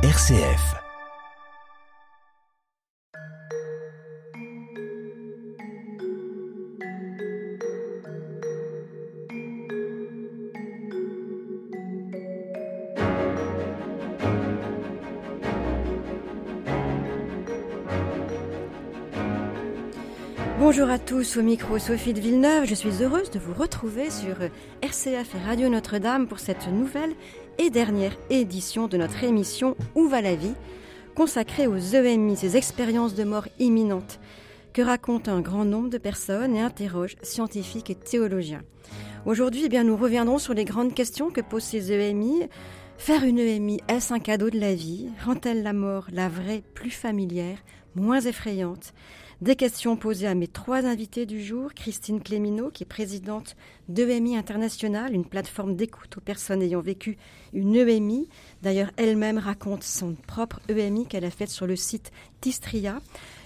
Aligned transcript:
RCF. 0.00 0.76
Bonjour 20.60 20.90
à 20.90 21.00
tous, 21.00 21.36
au 21.38 21.42
micro 21.42 21.78
Sophie 21.80 22.12
de 22.12 22.20
Villeneuve. 22.20 22.66
Je 22.66 22.74
suis 22.74 23.02
heureuse 23.02 23.32
de 23.32 23.40
vous 23.40 23.52
retrouver 23.52 24.10
sur 24.10 24.36
RCF 24.80 25.34
et 25.34 25.44
Radio 25.44 25.68
Notre-Dame 25.68 26.28
pour 26.28 26.38
cette 26.38 26.68
nouvelle 26.68 27.14
et 27.58 27.70
dernière 27.70 28.16
édition 28.30 28.86
de 28.86 28.96
notre 28.96 29.24
émission 29.24 29.76
Où 29.94 30.08
va 30.08 30.22
la 30.22 30.34
vie 30.34 30.54
consacrée 31.14 31.66
aux 31.66 31.76
EMI, 31.76 32.36
ces 32.36 32.56
expériences 32.56 33.14
de 33.14 33.24
mort 33.24 33.48
imminente 33.58 34.20
que 34.72 34.82
racontent 34.82 35.32
un 35.32 35.40
grand 35.40 35.64
nombre 35.64 35.90
de 35.90 35.98
personnes 35.98 36.54
et 36.54 36.60
interrogent 36.60 37.16
scientifiques 37.22 37.90
et 37.90 37.96
théologiens. 37.96 38.62
Aujourd'hui, 39.26 39.68
eh 39.70 39.82
nous 39.82 39.96
reviendrons 39.96 40.38
sur 40.38 40.54
les 40.54 40.64
grandes 40.64 40.94
questions 40.94 41.30
que 41.30 41.40
posent 41.40 41.64
ces 41.64 41.90
EMI. 41.90 42.48
Faire 42.96 43.24
une 43.24 43.40
EMI, 43.40 43.80
est-ce 43.88 44.14
un 44.14 44.20
cadeau 44.20 44.50
de 44.50 44.60
la 44.60 44.74
vie? 44.74 45.08
Rend-elle 45.24 45.64
la 45.64 45.72
mort, 45.72 46.06
la 46.12 46.28
vraie, 46.28 46.62
plus 46.74 46.90
familière, 46.90 47.58
moins 47.96 48.20
effrayante? 48.20 48.94
Des 49.40 49.54
questions 49.54 49.96
posées 49.96 50.26
à 50.26 50.34
mes 50.34 50.48
trois 50.48 50.84
invités 50.84 51.24
du 51.24 51.40
jour, 51.42 51.72
Christine 51.72 52.20
Clémineau, 52.20 52.70
qui 52.70 52.82
est 52.82 52.86
présidente 52.86 53.56
d'EMI 53.88 54.36
International, 54.36 55.14
une 55.14 55.24
plateforme 55.24 55.76
d'écoute 55.76 56.16
aux 56.16 56.20
personnes 56.20 56.60
ayant 56.60 56.80
vécu 56.80 57.18
une 57.52 57.76
EMI. 57.76 58.28
D'ailleurs, 58.62 58.90
elle-même 58.96 59.38
raconte 59.38 59.84
son 59.84 60.16
propre 60.26 60.60
EMI 60.68 61.06
qu'elle 61.06 61.24
a 61.24 61.30
faite 61.30 61.50
sur 61.50 61.68
le 61.68 61.76
site 61.76 62.10
Tistria. 62.40 63.00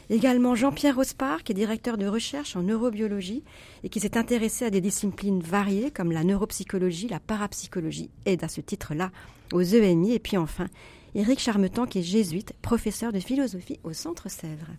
Également 0.08 0.54
Jean-Pierre 0.54 0.96
Rospard, 0.96 1.42
qui 1.42 1.52
est 1.52 1.54
directeur 1.54 1.98
de 1.98 2.06
recherche 2.06 2.56
en 2.56 2.62
neurobiologie 2.62 3.44
et 3.84 3.90
qui 3.90 4.00
s'est 4.00 4.16
intéressé 4.16 4.64
à 4.64 4.70
des 4.70 4.80
disciplines 4.80 5.40
variées 5.40 5.90
comme 5.90 6.10
la 6.12 6.24
neuropsychologie, 6.24 7.08
la 7.08 7.20
parapsychologie, 7.20 8.10
aide 8.24 8.44
à 8.44 8.48
ce 8.48 8.62
titre-là 8.62 9.10
aux 9.52 9.62
EMI. 9.62 10.14
Et 10.14 10.18
puis 10.18 10.38
enfin, 10.38 10.68
Éric 11.14 11.38
Charmetan, 11.38 11.84
qui 11.86 11.98
est 11.98 12.02
jésuite, 12.02 12.54
professeur 12.62 13.12
de 13.12 13.20
philosophie 13.20 13.78
au 13.84 13.92
Centre 13.92 14.30
Sèvres. 14.30 14.72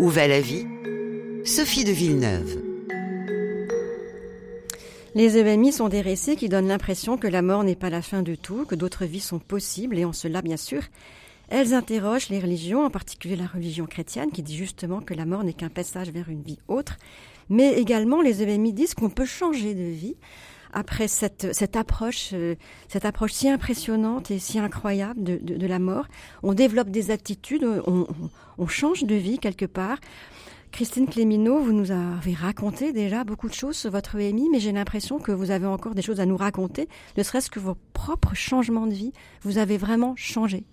Où 0.00 0.08
va 0.08 0.26
la 0.26 0.40
vie? 0.40 0.66
Sophie 1.44 1.84
de 1.84 1.92
Villeneuve. 1.92 2.58
Les 5.14 5.38
EMI 5.38 5.72
sont 5.72 5.88
des 5.88 6.00
récits 6.00 6.36
qui 6.36 6.48
donnent 6.48 6.68
l'impression 6.68 7.18
que 7.18 7.26
la 7.26 7.42
mort 7.42 7.64
n'est 7.64 7.74
pas 7.74 7.90
la 7.90 8.00
fin 8.00 8.22
de 8.22 8.34
tout, 8.34 8.64
que 8.64 8.74
d'autres 8.74 9.04
vies 9.04 9.20
sont 9.20 9.40
possibles, 9.40 9.98
et 9.98 10.04
en 10.04 10.12
cela, 10.12 10.40
bien 10.40 10.56
sûr, 10.56 10.82
elles 11.48 11.74
interrogent 11.74 12.28
les 12.28 12.38
religions, 12.38 12.84
en 12.84 12.90
particulier 12.90 13.34
la 13.36 13.46
religion 13.46 13.86
chrétienne, 13.86 14.30
qui 14.30 14.42
dit 14.42 14.56
justement 14.56 15.00
que 15.00 15.14
la 15.14 15.26
mort 15.26 15.42
n'est 15.42 15.52
qu'un 15.52 15.68
passage 15.68 16.10
vers 16.10 16.28
une 16.28 16.42
vie 16.42 16.60
autre. 16.68 16.96
Mais 17.48 17.74
également, 17.74 18.22
les 18.22 18.42
EMI 18.42 18.72
disent 18.72 18.94
qu'on 18.94 19.10
peut 19.10 19.26
changer 19.26 19.74
de 19.74 19.82
vie 19.82 20.16
après 20.72 21.08
cette, 21.08 21.54
cette 21.54 21.76
approche, 21.76 22.30
euh, 22.32 22.54
cette 22.88 23.04
approche 23.04 23.32
si 23.32 23.48
impressionnante 23.48 24.30
et 24.30 24.38
si 24.38 24.58
incroyable 24.58 25.22
de, 25.22 25.36
de, 25.36 25.66
la 25.66 25.78
mort. 25.78 26.06
On 26.42 26.54
développe 26.54 26.90
des 26.90 27.10
attitudes, 27.10 27.64
on, 27.86 28.06
on, 28.58 28.66
change 28.66 29.04
de 29.04 29.14
vie 29.14 29.38
quelque 29.38 29.66
part. 29.66 29.98
Christine 30.72 31.08
Clémineau, 31.08 31.58
vous 31.58 31.72
nous 31.72 31.90
avez 31.90 32.34
raconté 32.34 32.92
déjà 32.92 33.24
beaucoup 33.24 33.48
de 33.48 33.54
choses 33.54 33.76
sur 33.76 33.90
votre 33.90 34.16
EMI, 34.16 34.48
mais 34.50 34.60
j'ai 34.60 34.72
l'impression 34.72 35.18
que 35.18 35.32
vous 35.32 35.50
avez 35.50 35.66
encore 35.66 35.94
des 35.94 36.02
choses 36.02 36.20
à 36.20 36.26
nous 36.26 36.36
raconter, 36.36 36.88
ne 37.16 37.22
serait-ce 37.22 37.50
que 37.50 37.58
vos 37.58 37.76
propres 37.92 38.34
changements 38.34 38.86
de 38.86 38.94
vie. 38.94 39.12
Vous 39.42 39.58
avez 39.58 39.78
vraiment 39.78 40.14
changé. 40.16 40.64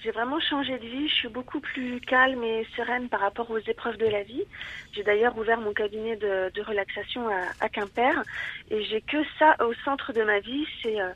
J'ai 0.00 0.10
vraiment 0.10 0.38
changé 0.40 0.78
de 0.78 0.86
vie. 0.86 1.08
Je 1.08 1.14
suis 1.14 1.28
beaucoup 1.28 1.60
plus 1.60 2.00
calme 2.00 2.42
et 2.44 2.66
sereine 2.76 3.08
par 3.08 3.20
rapport 3.20 3.50
aux 3.50 3.58
épreuves 3.58 3.96
de 3.96 4.06
la 4.06 4.22
vie. 4.22 4.44
J'ai 4.92 5.02
d'ailleurs 5.02 5.36
ouvert 5.38 5.60
mon 5.60 5.72
cabinet 5.72 6.16
de, 6.16 6.50
de 6.54 6.62
relaxation 6.62 7.28
à, 7.28 7.42
à, 7.60 7.68
Quimper 7.68 8.22
et 8.70 8.84
j'ai 8.84 9.00
que 9.00 9.18
ça 9.38 9.56
au 9.64 9.72
centre 9.84 10.12
de 10.12 10.22
ma 10.22 10.40
vie. 10.40 10.66
C'est 10.82 11.00
euh, 11.00 11.08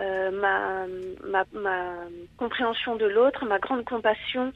euh, 0.00 0.30
ma, 0.32 0.86
ma, 1.28 1.44
ma, 1.52 1.94
compréhension 2.36 2.96
de 2.96 3.06
l'autre, 3.06 3.44
ma 3.44 3.58
grande 3.58 3.84
compassion 3.84 4.52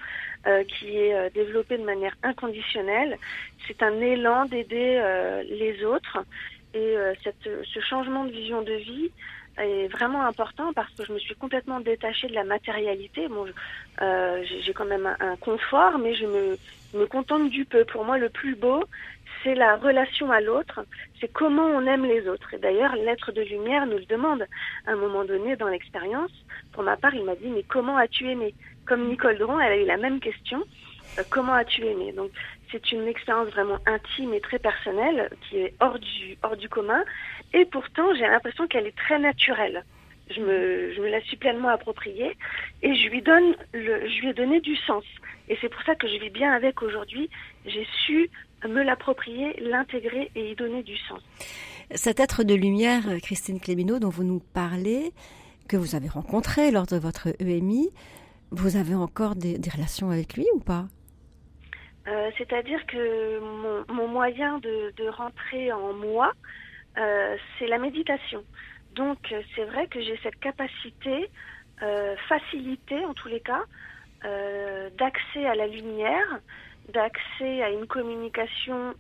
euh, 0.47 0.65
qui 0.65 0.97
est 0.97 1.15
euh, 1.15 1.31
développée 1.31 1.79
de 1.79 1.85
manière 1.85 2.15
inconditionnelle. 2.23 3.17
C'est 3.67 3.83
un 3.83 4.01
élan 4.01 4.47
d'aider 4.47 4.99
euh, 5.01 5.43
les 5.45 5.85
autres 5.85 6.19
et 6.75 6.79
euh, 6.79 7.15
cette, 7.23 7.49
ce 7.65 7.81
changement 7.81 8.25
de 8.25 8.31
vision 8.31 8.63
de 8.63 8.73
vie 8.73 9.11
est 9.61 9.89
vraiment 9.89 10.23
important 10.25 10.73
parce 10.73 10.93
que 10.95 11.05
je 11.05 11.13
me 11.13 11.19
suis 11.19 11.35
complètement 11.35 11.81
détachée 11.81 12.29
de 12.29 12.35
la 12.35 12.45
matérialité. 12.45 13.29
Bon, 13.29 13.47
euh, 14.03 14.45
j'ai 14.65 14.73
quand 14.73 14.85
même 14.85 15.15
un, 15.21 15.37
confort, 15.37 15.99
mais 15.99 16.15
je 16.15 16.27
me, 16.27 16.57
me 16.95 17.07
contente 17.07 17.51
du 17.51 17.65
peu. 17.65 17.85
Pour 17.85 18.05
moi, 18.05 18.19
le 18.19 18.29
plus 18.29 18.55
beau, 18.55 18.85
c'est 19.43 19.55
la 19.55 19.77
relation 19.77 20.31
à 20.31 20.41
l'autre, 20.41 20.81
c'est 21.21 21.33
comment 21.33 21.67
on 21.67 21.87
aime 21.87 22.05
les 22.05 22.29
autres. 22.29 22.55
Et 22.55 22.59
d'ailleurs, 22.59 22.95
l'être 22.97 23.33
de 23.33 23.43
lumière 23.43 23.87
nous 23.87 23.99
le 23.99 24.05
demande 24.07 24.45
à 24.87 24.93
un 24.93 24.97
moment 24.97 25.25
donné 25.25 25.57
dans 25.57 25.69
l'expérience. 25.69 26.33
Pour 26.73 26.83
ma 26.83 26.97
part, 26.97 27.15
il 27.15 27.25
m'a 27.25 27.37
dit, 27.37 27.49
mais 27.49 27.63
comment 27.63 27.97
as-tu 27.97 28.29
aimé? 28.31 28.55
Comme 28.87 29.09
Nicole 29.09 29.39
Dron, 29.39 29.61
elle 29.61 29.73
a 29.73 29.77
eu 29.77 29.87
la 29.87 29.97
même 29.97 30.21
question. 30.21 30.63
Euh, 31.19 31.23
comment 31.31 31.55
as-tu 31.55 31.85
aimé? 31.85 32.13
Donc, 32.13 32.31
c'est 32.71 32.93
une 32.93 33.07
expérience 33.07 33.49
vraiment 33.49 33.79
intime 33.87 34.35
et 34.35 34.41
très 34.41 34.59
personnelle 34.59 35.31
qui 35.49 35.59
est 35.59 35.75
hors 35.81 35.99
du, 35.99 36.37
hors 36.43 36.57
du 36.57 36.69
commun. 36.69 37.03
Et 37.53 37.65
pourtant, 37.65 38.15
j'ai 38.15 38.27
l'impression 38.27 38.67
qu'elle 38.67 38.87
est 38.87 38.97
très 38.97 39.19
naturelle. 39.19 39.85
Je 40.31 40.41
me, 40.41 40.93
je 40.95 41.01
me 41.01 41.09
la 41.09 41.23
suis 41.23 41.37
pleinement 41.37 41.69
appropriée 41.69 42.37
et 42.83 42.95
je 42.95 43.09
lui 43.09 43.23
donne 43.23 43.55
le, 43.73 44.09
je 44.09 44.21
lui 44.21 44.29
ai 44.29 44.35
donné 44.35 44.61
du 44.61 44.77
sens. 44.77 45.05
Et 45.49 45.57
c'est 45.61 45.71
pour 45.71 45.83
ça 45.83 45.95
que 45.95 46.07
je 46.07 46.19
vis 46.19 46.31
bien 46.31 46.53
avec 46.53 46.83
aujourd'hui. 46.83 47.31
J'ai 47.65 47.87
su 48.05 48.31
me 48.67 48.83
l'approprier, 48.83 49.59
l'intégrer 49.61 50.31
et 50.35 50.51
y 50.51 50.55
donner 50.57 50.83
du 50.83 50.97
sens. 50.97 51.21
Cet 51.95 52.21
être 52.21 52.43
de 52.43 52.55
lumière, 52.55 53.05
Christine 53.23 53.61
Clémineau, 53.61 53.99
dont 53.99 54.11
vous 54.11 54.25
nous 54.25 54.41
parlez, 54.53 55.13
que 55.69 55.77
vous 55.77 55.95
avez 55.95 56.09
rencontré 56.09 56.71
lors 56.71 56.87
de 56.87 56.97
votre 56.97 57.29
EMI, 57.41 57.89
vous 58.51 58.77
avez 58.77 58.95
encore 58.95 59.37
des 59.37 59.59
relations 59.71 60.11
avec 60.11 60.35
lui 60.35 60.47
ou 60.55 60.61
pas? 60.61 60.89
Euh, 62.07 62.31
C'est-à-dire 62.39 62.85
que 62.87 63.41
mon, 63.93 64.09
moyen 64.09 64.59
de, 64.59 65.09
rentrer 65.09 65.73
en 65.73 65.93
moi, 65.93 66.33
euh, 66.97 67.37
c'est 67.59 67.67
la 67.67 67.79
méditation. 67.79 68.45
Donc 68.95 69.19
c'est 69.55 69.65
vrai 69.65 69.87
que 69.87 70.01
j'ai 70.01 70.19
cette 70.23 70.39
capacité, 70.41 71.31
euh, 71.83 72.17
facilité 72.29 73.05
en 73.05 73.15
tous 73.15 73.29
les 73.29 73.41
cas, 73.41 73.63
euh, 74.25 74.91
d'accès 74.99 75.47
à 75.47 75.55
la 75.55 75.67
lumière, 75.67 76.41
d'accès 76.93 77.63
à 77.63 77.71
une 77.71 77.87
communication 77.87 78.95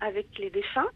avec 0.00 0.26
les 0.38 0.50
défunts. 0.50 0.88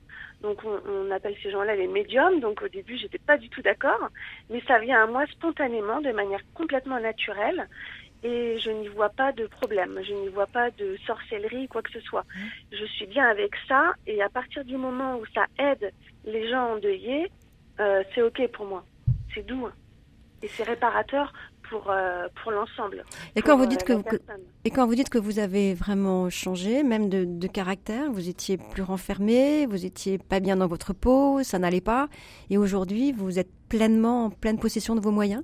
Donc 0.42 0.62
on, 0.64 0.80
on 0.88 1.10
appelle 1.10 1.34
ces 1.42 1.50
gens-là 1.50 1.74
les 1.74 1.88
médiums. 1.88 2.40
Donc 2.40 2.62
au 2.62 2.68
début 2.68 2.96
j'étais 2.96 3.18
pas 3.18 3.36
du 3.36 3.48
tout 3.48 3.62
d'accord, 3.62 4.10
mais 4.50 4.62
ça 4.68 4.78
vient 4.78 5.02
à 5.02 5.06
moi 5.06 5.26
spontanément, 5.26 6.00
de 6.00 6.12
manière 6.12 6.40
complètement 6.54 7.00
naturelle 7.00 7.66
et 8.22 8.58
je 8.58 8.70
n'y 8.70 8.88
vois 8.88 9.10
pas 9.10 9.32
de 9.32 9.46
problème, 9.46 10.00
je 10.02 10.12
n'y 10.12 10.28
vois 10.28 10.46
pas 10.46 10.70
de 10.70 10.96
sorcellerie, 11.06 11.68
quoi 11.68 11.82
que 11.82 11.92
ce 11.92 12.00
soit. 12.00 12.24
Je 12.72 12.84
suis 12.84 13.06
bien 13.06 13.26
avec 13.28 13.52
ça 13.68 13.92
et 14.06 14.22
à 14.22 14.28
partir 14.28 14.64
du 14.64 14.76
moment 14.76 15.18
où 15.18 15.24
ça 15.34 15.46
aide 15.58 15.92
les 16.24 16.48
gens 16.48 16.74
endeuillés, 16.74 17.30
euh, 17.80 18.02
c'est 18.14 18.22
ok 18.22 18.48
pour 18.52 18.66
moi. 18.66 18.84
C'est 19.34 19.46
doux 19.46 19.68
et 20.42 20.48
c'est 20.48 20.64
réparateur 20.64 21.32
pour 21.68 21.90
euh, 21.90 22.26
pour 22.42 22.52
l'ensemble. 22.52 23.04
Et 23.34 23.42
quand 23.42 23.56
vous 23.56 23.66
dites 23.66 23.88
euh, 23.90 24.02
que, 24.02 24.16
que, 24.16 24.22
et 24.64 24.70
quand 24.70 24.86
vous 24.86 24.94
dites 24.94 25.10
que 25.10 25.18
vous 25.18 25.38
avez 25.38 25.74
vraiment 25.74 26.30
changé, 26.30 26.82
même 26.82 27.08
de, 27.08 27.24
de 27.24 27.46
caractère, 27.46 28.10
vous 28.10 28.28
étiez 28.28 28.56
plus 28.56 28.82
renfermé, 28.82 29.66
vous 29.66 29.84
étiez 29.84 30.18
pas 30.18 30.40
bien 30.40 30.56
dans 30.56 30.66
votre 30.66 30.92
peau, 30.92 31.42
ça 31.42 31.58
n'allait 31.58 31.80
pas, 31.80 32.08
et 32.50 32.58
aujourd'hui 32.58 33.12
vous 33.12 33.38
êtes 33.38 33.50
pleinement 33.68 34.26
en 34.26 34.30
pleine 34.30 34.58
possession 34.58 34.94
de 34.94 35.00
vos 35.00 35.10
moyens? 35.10 35.42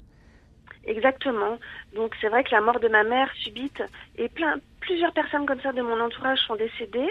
Exactement. 0.85 1.59
Donc 1.95 2.15
c'est 2.21 2.29
vrai 2.29 2.43
que 2.45 2.51
la 2.51 2.61
mort 2.61 2.81
de 2.81 2.89
ma 2.89 3.05
mère 3.05 3.31
subite 3.43 3.83
et 4.17 4.29
plein 4.29 4.57
plusieurs 4.81 5.13
personnes 5.13 5.47
comme 5.47 5.61
ça 5.61 5.73
de 5.73 5.81
mon 5.81 6.01
entourage 6.01 6.41
sont 6.41 6.57
décédées. 6.57 7.11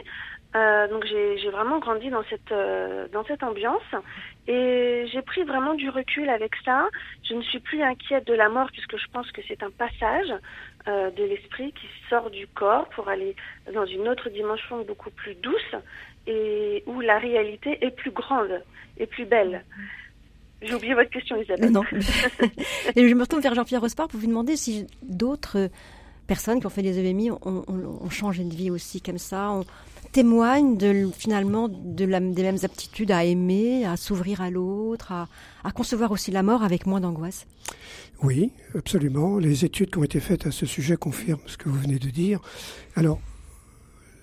Euh, 0.54 0.88
donc 0.90 1.06
j'ai 1.06 1.50
vraiment 1.50 1.80
grandi 1.80 2.10
dans 2.10 2.24
cette 2.30 2.52
euh, 2.52 3.08
dans 3.14 3.24
cette 3.24 3.42
ambiance 3.42 3.96
et 4.50 5.06
j'ai 5.10 5.22
pris 5.22 5.44
vraiment 5.44 5.74
du 5.76 5.90
recul 5.90 6.30
avec 6.30 6.52
ça. 6.66 6.90
Je 7.24 7.34
ne 7.34 7.42
suis 7.42 7.62
plus 7.62 7.82
inquiète 7.82 8.28
de 8.28 8.34
la 8.34 8.50
mort 8.50 8.68
puisque 8.74 8.98
je 8.98 9.08
pense 9.14 9.32
que 9.32 9.42
c'est 9.48 9.64
un 9.64 9.70
passage 9.72 10.34
euh, 10.90 11.10
de 11.12 11.24
l'esprit 11.24 11.72
qui 11.72 11.88
sort 12.10 12.30
du 12.30 12.48
corps 12.48 12.90
pour 12.90 13.08
aller 13.08 13.36
dans 13.74 13.86
une 13.86 14.10
autre 14.10 14.30
dimension 14.30 14.84
beaucoup 14.84 15.12
plus 15.12 15.36
douce 15.36 15.76
et 16.28 16.84
où 16.86 17.00
la 17.00 17.18
réalité 17.18 17.78
est 17.86 17.92
plus 17.92 18.12
grande 18.12 18.62
et 18.98 19.08
plus 19.08 19.26
belle. 19.26 19.64
J'ai 20.62 20.76
oublié 20.76 20.94
votre 20.94 21.10
question, 21.10 21.42
Isabelle. 21.42 21.72
Non. 21.72 21.84
et 22.96 23.10
je 23.10 23.14
me 23.14 23.22
retourne 23.22 23.42
vers 23.42 23.56
Jean-Pierre 23.56 23.82
Rospard 23.82 24.08
pour 24.08 24.20
vous 24.20 24.28
demander 24.28 24.56
si 24.56 24.86
d'autres 25.02 25.70
personnes 26.28 26.60
qui 26.60 26.66
ont 26.66 26.70
fait 26.70 26.82
des 26.82 26.98
EMI 26.98 27.32
ont, 27.32 27.40
ont, 27.44 27.64
ont, 27.68 28.10
changé 28.10 28.44
de 28.44 28.54
vie 28.54 28.72
aussi 28.72 29.02
comme 29.02 29.18
ça, 29.18 29.52
ont 29.52 29.66
témoigne 30.12 30.78
de, 30.78 31.10
finalement 31.18 31.68
de 31.68 32.06
la, 32.06 32.20
des 32.20 32.44
mêmes 32.44 32.60
aptitudes 32.64 33.12
à 33.12 33.26
aimer, 33.26 33.86
à 33.86 33.98
s'ouvrir 33.98 34.40
à 34.40 34.50
l'autre, 34.50 35.12
à, 35.12 35.28
à 35.64 35.72
concevoir 35.72 36.12
aussi 36.12 36.32
la 36.32 36.44
mort 36.44 36.64
avec 36.64 36.86
moins 36.86 37.02
d'angoisse. 37.02 37.48
Oui, 38.24 38.52
absolument. 38.76 39.40
Les 39.40 39.66
études 39.66 39.92
qui 39.92 39.98
ont 39.98 40.04
été 40.04 40.20
faites 40.20 40.46
à 40.48 40.52
ce 40.52 40.66
sujet 40.66 40.96
confirment 40.96 41.42
ce 41.48 41.58
que 41.58 41.70
vous 41.70 41.80
venez 41.80 42.00
de 42.00 42.10
dire. 42.10 42.40
Alors, 42.96 43.20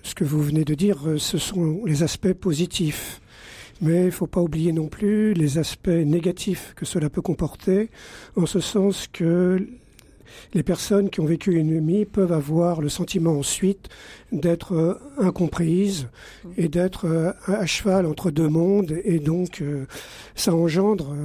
ce 0.03 0.15
que 0.15 0.23
vous 0.23 0.41
venez 0.41 0.63
de 0.63 0.73
dire, 0.73 0.97
ce 1.17 1.37
sont 1.37 1.85
les 1.85 2.01
aspects 2.01 2.33
positifs. 2.33 3.21
Mais 3.81 4.01
il 4.01 4.05
ne 4.05 4.11
faut 4.11 4.27
pas 4.27 4.41
oublier 4.41 4.73
non 4.73 4.87
plus 4.87 5.33
les 5.33 5.57
aspects 5.57 5.87
négatifs 5.87 6.73
que 6.75 6.85
cela 6.85 7.09
peut 7.09 7.21
comporter, 7.21 7.89
en 8.35 8.45
ce 8.45 8.59
sens 8.59 9.07
que 9.07 9.65
les 10.53 10.63
personnes 10.63 11.09
qui 11.09 11.19
ont 11.19 11.25
vécu 11.25 11.55
une 11.55 11.69
ennemi 11.69 12.05
peuvent 12.05 12.31
avoir 12.31 12.81
le 12.81 12.89
sentiment 12.89 13.37
ensuite 13.37 13.89
d'être 14.31 14.73
euh, 14.73 14.93
incomprises 15.17 16.07
et 16.57 16.67
d'être 16.67 17.05
euh, 17.05 17.31
à 17.47 17.65
cheval 17.65 18.05
entre 18.05 18.31
deux 18.31 18.47
mondes. 18.47 18.99
Et 19.03 19.19
donc, 19.19 19.61
euh, 19.61 19.85
ça 20.35 20.53
engendre 20.53 21.15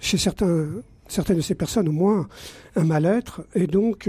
chez 0.00 0.18
certains, 0.18 0.66
certaines 1.08 1.36
de 1.36 1.42
ces 1.42 1.54
personnes 1.54 1.88
au 1.88 1.92
moins 1.92 2.28
un 2.76 2.84
mal-être 2.84 3.42
et 3.54 3.66
donc 3.66 4.08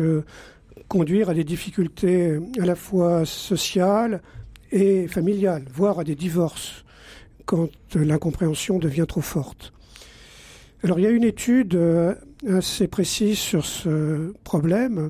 conduire 0.88 1.30
à 1.30 1.34
des 1.34 1.44
difficultés 1.44 2.40
à 2.60 2.66
la 2.66 2.75
fois 2.75 3.25
sociales 3.25 4.22
et 4.72 5.07
familiales, 5.07 5.66
voire 5.74 6.00
à 6.00 6.04
des 6.04 6.16
divorces 6.16 6.84
quand 7.50 7.96
l'incompréhension 7.96 8.78
devient 8.78 9.07
trop 9.07 9.22
forte. 9.22 9.74
Alors 10.84 11.00
il 11.00 11.01
y 11.01 11.07
a 11.07 11.10
une 11.10 11.24
étude 11.24 11.74
euh, 11.74 12.13
assez 12.48 12.88
précise 12.88 13.40
sur 13.40 13.66
ce 13.66 14.34
problème 14.44 15.10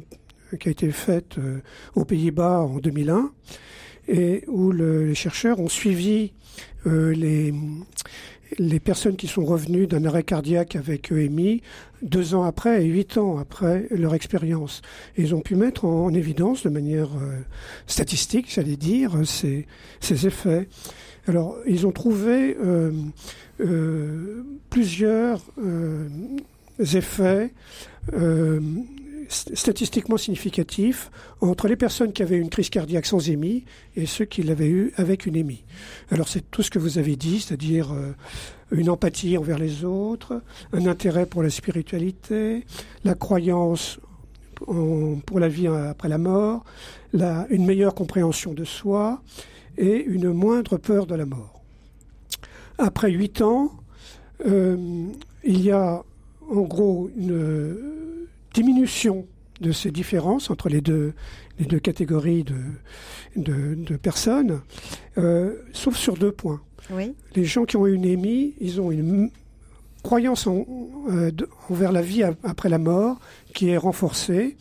qui 0.57 0.69
a 0.69 0.71
été 0.71 0.89
faite 0.91 1.37
euh, 1.37 1.59
aux 1.95 2.05
Pays-Bas 2.05 2.61
en 2.61 2.77
2001 2.77 3.33
et 4.07 4.45
où 4.47 4.71
les 4.71 5.15
chercheurs 5.15 5.59
ont 5.59 5.67
suivi 5.67 6.31
euh, 6.87 7.13
les, 7.13 7.53
les 8.57 8.79
personnes 8.79 9.17
qui 9.17 9.27
sont 9.27 9.43
revenues 9.43 9.85
d'un 9.85 10.05
arrêt 10.05 10.23
cardiaque 10.23 10.77
avec 10.77 11.11
EMI 11.11 11.61
deux 12.01 12.35
ans 12.35 12.45
après 12.45 12.85
et 12.85 12.87
huit 12.87 13.17
ans 13.17 13.37
après 13.37 13.87
leur 13.91 14.15
expérience. 14.15 14.81
Ils 15.17 15.35
ont 15.35 15.41
pu 15.41 15.57
mettre 15.57 15.83
en, 15.83 16.13
évidence 16.13 16.63
de 16.63 16.69
manière 16.69 17.09
statistique, 17.85 18.49
j'allais 18.49 18.77
dire, 18.77 19.11
ces, 19.25 19.67
ces 19.99 20.25
effets. 20.25 20.69
Alors, 21.27 21.57
ils 21.67 21.85
ont 21.85 21.91
trouvé 21.91 22.57
euh, 22.59 22.91
euh, 23.59 24.43
plusieurs 24.69 25.41
euh, 25.57 26.07
effets 26.79 27.53
statistiquement 29.29 30.17
significatifs 30.17 31.11
entre 31.39 31.67
les 31.67 31.75
personnes 31.75 32.13
qui 32.13 32.23
avaient 32.23 32.37
une 32.37 32.49
crise 32.49 32.71
cardiaque 32.71 33.05
sans 33.05 33.29
émi 33.29 33.63
et 33.95 34.07
ceux 34.07 34.25
qui 34.25 34.41
l'avaient 34.41 34.69
eu 34.69 34.91
avec 34.95 35.27
une 35.27 35.35
émi. 35.35 35.63
Alors 36.09 36.27
c'est 36.27 36.49
tout 36.49 36.63
ce 36.63 36.71
que 36.71 36.79
vous 36.79 36.97
avez 36.97 37.15
dit, 37.15 37.39
c'est-à-dire 37.39 37.93
une 38.71 38.89
empathie 38.89 39.37
envers 39.37 39.59
les 39.59 39.85
autres, 39.85 40.41
un 40.73 40.87
intérêt 40.87 41.27
pour 41.27 41.43
la 41.43 41.51
spiritualité, 41.51 42.65
la 43.03 43.13
croyance 43.13 43.99
pour 44.65 45.39
la 45.39 45.47
vie 45.47 45.67
après 45.67 46.09
la 46.09 46.17
mort, 46.17 46.63
une 47.13 47.65
meilleure 47.67 47.93
compréhension 47.93 48.53
de 48.53 48.63
soi, 48.63 49.21
et 49.79 50.03
une 50.03 50.31
moindre 50.33 50.77
peur 50.77 51.07
de 51.07 51.15
la 51.15 51.25
mort. 51.25 51.61
Après 52.77 53.09
huit 53.11 53.41
ans, 53.41 53.71
euh, 54.45 55.07
il 55.43 55.61
y 55.61 55.71
a 55.71 56.03
en 56.51 56.61
gros 56.61 57.09
une 57.17 57.77
diminution 58.53 59.25
de 59.61 59.71
ces 59.71 59.91
différences 59.91 60.49
entre 60.49 60.69
les 60.69 60.81
deux, 60.81 61.13
les 61.59 61.65
deux 61.65 61.79
catégories 61.79 62.43
de, 62.43 63.75
de, 63.75 63.95
personnes, 63.97 64.61
euh, 65.17 65.55
sauf 65.73 65.95
sur 65.95 66.15
deux 66.15 66.31
points. 66.31 66.61
Les 67.35 67.45
gens 67.45 67.65
qui 67.65 67.77
ont 67.77 67.85
eu 67.85 67.93
une 67.93 68.05
émie, 68.05 68.55
ils 68.59 68.81
ont 68.81 68.91
une 68.91 69.29
croyance 70.01 70.47
en, 70.47 70.65
euh, 71.09 71.31
envers 71.69 71.91
la 71.91 72.01
vie 72.01 72.23
après 72.23 72.69
la 72.69 72.79
mort 72.79 73.19
qui 73.53 73.69
est 73.69 73.77
renforcée 73.77 74.55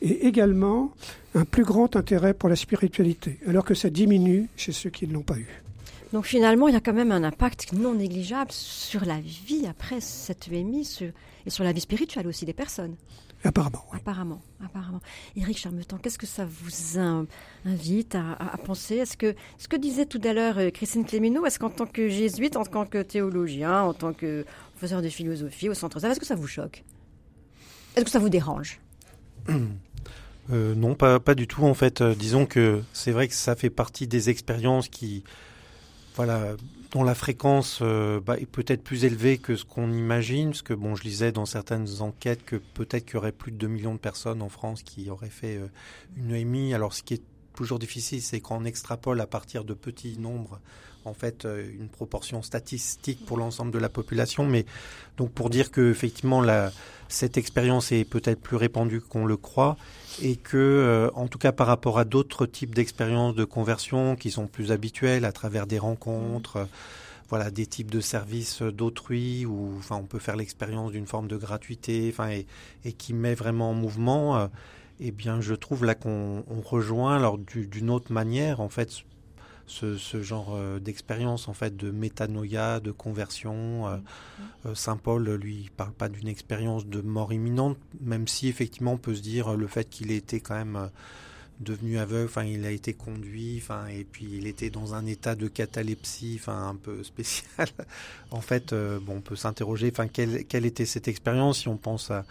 et 0.00 0.26
également 0.26 0.92
un 1.34 1.44
plus 1.44 1.64
grand 1.64 1.96
intérêt 1.96 2.34
pour 2.34 2.48
la 2.48 2.56
spiritualité, 2.56 3.38
alors 3.46 3.64
que 3.64 3.74
ça 3.74 3.90
diminue 3.90 4.48
chez 4.56 4.72
ceux 4.72 4.90
qui 4.90 5.06
ne 5.06 5.12
l'ont 5.12 5.22
pas 5.22 5.36
eu. 5.36 5.62
Donc 6.12 6.26
finalement, 6.26 6.68
il 6.68 6.74
y 6.74 6.76
a 6.76 6.80
quand 6.80 6.92
même 6.92 7.10
un 7.10 7.24
impact 7.24 7.72
non 7.72 7.94
négligeable 7.94 8.52
sur 8.52 9.04
la 9.04 9.18
vie 9.20 9.66
après 9.68 10.00
cette 10.00 10.46
EMI 10.46 10.88
et 11.44 11.50
sur 11.50 11.64
la 11.64 11.72
vie 11.72 11.80
spirituelle 11.80 12.28
aussi 12.28 12.44
des 12.44 12.52
personnes. 12.52 12.94
Apparemment. 13.42 13.84
Oui. 13.92 13.98
Apparemment, 14.00 14.40
apparemment. 14.64 15.00
Éric 15.36 15.58
Charmetan, 15.58 15.98
qu'est-ce 15.98 16.18
que 16.18 16.26
ça 16.26 16.46
vous 16.46 16.98
invite 17.66 18.14
à, 18.14 18.56
penser? 18.64 18.96
Est-ce 18.96 19.16
que 19.16 19.34
ce 19.58 19.68
que 19.68 19.76
disait 19.76 20.06
tout 20.06 20.20
à 20.24 20.32
l'heure 20.32 20.58
euh, 20.58 20.70
Christine 20.70 21.04
Clémineau, 21.04 21.44
est-ce 21.44 21.58
qu'en 21.58 21.68
tant 21.68 21.84
que 21.84 22.08
jésuite, 22.08 22.56
en 22.56 22.64
tant 22.64 22.86
que 22.86 23.02
théologien, 23.02 23.82
en 23.82 23.92
tant 23.92 24.14
que 24.14 24.46
professeur 24.76 25.02
de 25.02 25.08
philosophie 25.10 25.68
au 25.68 25.74
centre 25.74 26.02
est-ce 26.02 26.20
que 26.20 26.26
ça 26.26 26.36
vous 26.36 26.46
choque? 26.46 26.84
Est-ce 27.96 28.04
que 28.04 28.10
ça 28.10 28.18
vous 28.18 28.30
dérange? 28.30 28.80
Euh, 30.52 30.74
non, 30.74 30.94
pas, 30.94 31.34
du 31.34 31.46
tout 31.46 31.64
en 31.64 31.74
fait. 31.74 32.00
Euh, 32.00 32.14
disons 32.14 32.46
que 32.46 32.82
c'est 32.92 33.12
vrai 33.12 33.28
que 33.28 33.34
ça 33.34 33.56
fait 33.56 33.70
partie 33.70 34.06
des 34.06 34.30
expériences 34.30 34.88
qui, 34.88 35.24
voilà, 36.16 36.54
dont 36.92 37.02
la 37.02 37.14
fréquence 37.14 37.78
euh, 37.82 38.20
bah, 38.20 38.36
est 38.38 38.46
peut-être 38.46 38.82
plus 38.82 39.04
élevée 39.04 39.38
que 39.38 39.56
ce 39.56 39.64
qu'on 39.64 39.90
imagine, 39.90 40.50
parce 40.50 40.62
que 40.62 40.74
bon, 40.74 40.94
je 40.94 41.04
lisais 41.04 41.32
dans 41.32 41.46
certaines 41.46 42.02
enquêtes 42.02 42.44
que 42.44 42.56
peut-être 42.56 43.06
qu'il 43.06 43.14
y 43.14 43.16
aurait 43.16 43.32
plus 43.32 43.52
de 43.52 43.56
2 43.56 43.68
millions 43.68 43.94
de 43.94 43.98
personnes 43.98 44.42
en 44.42 44.48
France 44.48 44.82
qui 44.82 45.08
auraient 45.10 45.30
fait 45.30 45.58
une 46.16 46.34
EMI. 46.34 46.74
Alors 46.74 46.92
ce 46.92 47.02
qui 47.02 47.14
est 47.14 47.22
toujours 47.56 47.78
difficile, 47.78 48.20
c'est 48.20 48.40
qu'on 48.40 48.64
extrapole 48.64 49.20
à 49.20 49.26
partir 49.26 49.64
de 49.64 49.74
petits 49.74 50.18
nombres 50.18 50.60
en 51.06 51.12
fait 51.12 51.46
une 51.78 51.90
proportion 51.90 52.40
statistique 52.40 53.26
pour 53.26 53.36
l'ensemble 53.36 53.70
de 53.70 53.78
la 53.78 53.90
population. 53.90 54.46
Mais 54.46 54.64
donc 55.16 55.32
pour 55.32 55.50
dire 55.50 55.70
que 55.70 55.90
effectivement 55.90 56.40
la, 56.40 56.72
cette 57.14 57.38
expérience 57.38 57.92
est 57.92 58.04
peut-être 58.04 58.40
plus 58.40 58.56
répandue 58.56 59.00
qu'on 59.00 59.24
le 59.24 59.36
croit 59.36 59.76
et 60.20 60.36
que, 60.36 60.56
euh, 60.56 61.10
en 61.14 61.28
tout 61.28 61.38
cas 61.38 61.52
par 61.52 61.66
rapport 61.66 61.98
à 61.98 62.04
d'autres 62.04 62.44
types 62.44 62.74
d'expériences 62.74 63.34
de 63.34 63.44
conversion 63.44 64.16
qui 64.16 64.30
sont 64.30 64.46
plus 64.46 64.72
habituelles 64.72 65.24
à 65.24 65.32
travers 65.32 65.66
des 65.66 65.78
rencontres, 65.78 66.56
euh, 66.56 66.64
voilà, 67.28 67.50
des 67.50 67.66
types 67.66 67.90
de 67.90 68.00
services 68.00 68.62
d'autrui 68.62 69.46
où, 69.46 69.74
enfin, 69.78 69.96
on 69.96 70.06
peut 70.06 70.18
faire 70.18 70.36
l'expérience 70.36 70.92
d'une 70.92 71.06
forme 71.06 71.28
de 71.28 71.36
gratuité, 71.36 72.08
enfin, 72.12 72.30
et, 72.30 72.46
et, 72.84 72.92
qui 72.92 73.14
met 73.14 73.34
vraiment 73.34 73.70
en 73.70 73.74
mouvement. 73.74 74.36
Euh, 74.36 74.46
eh 75.00 75.10
bien, 75.10 75.40
je 75.40 75.54
trouve 75.54 75.84
là 75.84 75.94
qu'on 75.94 76.44
rejoint, 76.64 77.16
alors 77.16 77.38
d'une 77.38 77.90
autre 77.90 78.12
manière, 78.12 78.60
en 78.60 78.68
fait, 78.68 79.04
ce, 79.66 80.22
genre 80.22 80.54
euh, 80.54 80.78
d'expérience 80.78 81.48
en 81.48 81.52
fait 81.52 81.76
de 81.76 81.90
métanoïa, 81.90 82.80
de 82.80 82.90
conversion. 82.90 83.86
Euh, 83.86 83.96
mm-hmm. 83.96 84.66
euh, 84.66 84.74
Saint 84.74 84.96
Paul, 84.96 85.28
lui, 85.34 85.70
parle 85.76 85.92
pas 85.92 86.08
d'une 86.08 86.28
expérience 86.28 86.86
de 86.86 87.00
mort 87.00 87.32
imminente, 87.32 87.78
même 88.00 88.28
si 88.28 88.48
effectivement 88.48 88.92
on 88.92 88.98
peut 88.98 89.14
se 89.14 89.22
dire 89.22 89.54
le 89.56 89.66
fait 89.66 89.88
qu'il 89.88 90.10
ait 90.10 90.16
été 90.16 90.40
quand 90.40 90.54
même 90.54 90.90
devenu 91.60 91.98
aveugle, 91.98 92.26
enfin 92.26 92.44
il 92.44 92.66
a 92.66 92.70
été 92.70 92.94
conduit, 92.94 93.60
enfin 93.62 93.86
et 93.86 94.04
puis 94.04 94.26
il 94.32 94.46
était 94.46 94.70
dans 94.70 94.94
un 94.94 95.06
état 95.06 95.34
de 95.34 95.48
catalepsie, 95.48 96.38
enfin 96.40 96.68
un 96.68 96.76
peu 96.76 97.02
spécial. 97.04 97.68
en 98.30 98.40
fait, 98.40 98.74
bon, 98.74 99.16
on 99.16 99.20
peut 99.20 99.36
s'interroger, 99.36 99.90
enfin 99.92 100.08
quelle, 100.08 100.44
quelle 100.44 100.66
était 100.66 100.86
cette 100.86 101.08
expérience? 101.08 101.60
Si 101.60 101.68
on 101.68 101.76
pense 101.76 102.10
à 102.10 102.24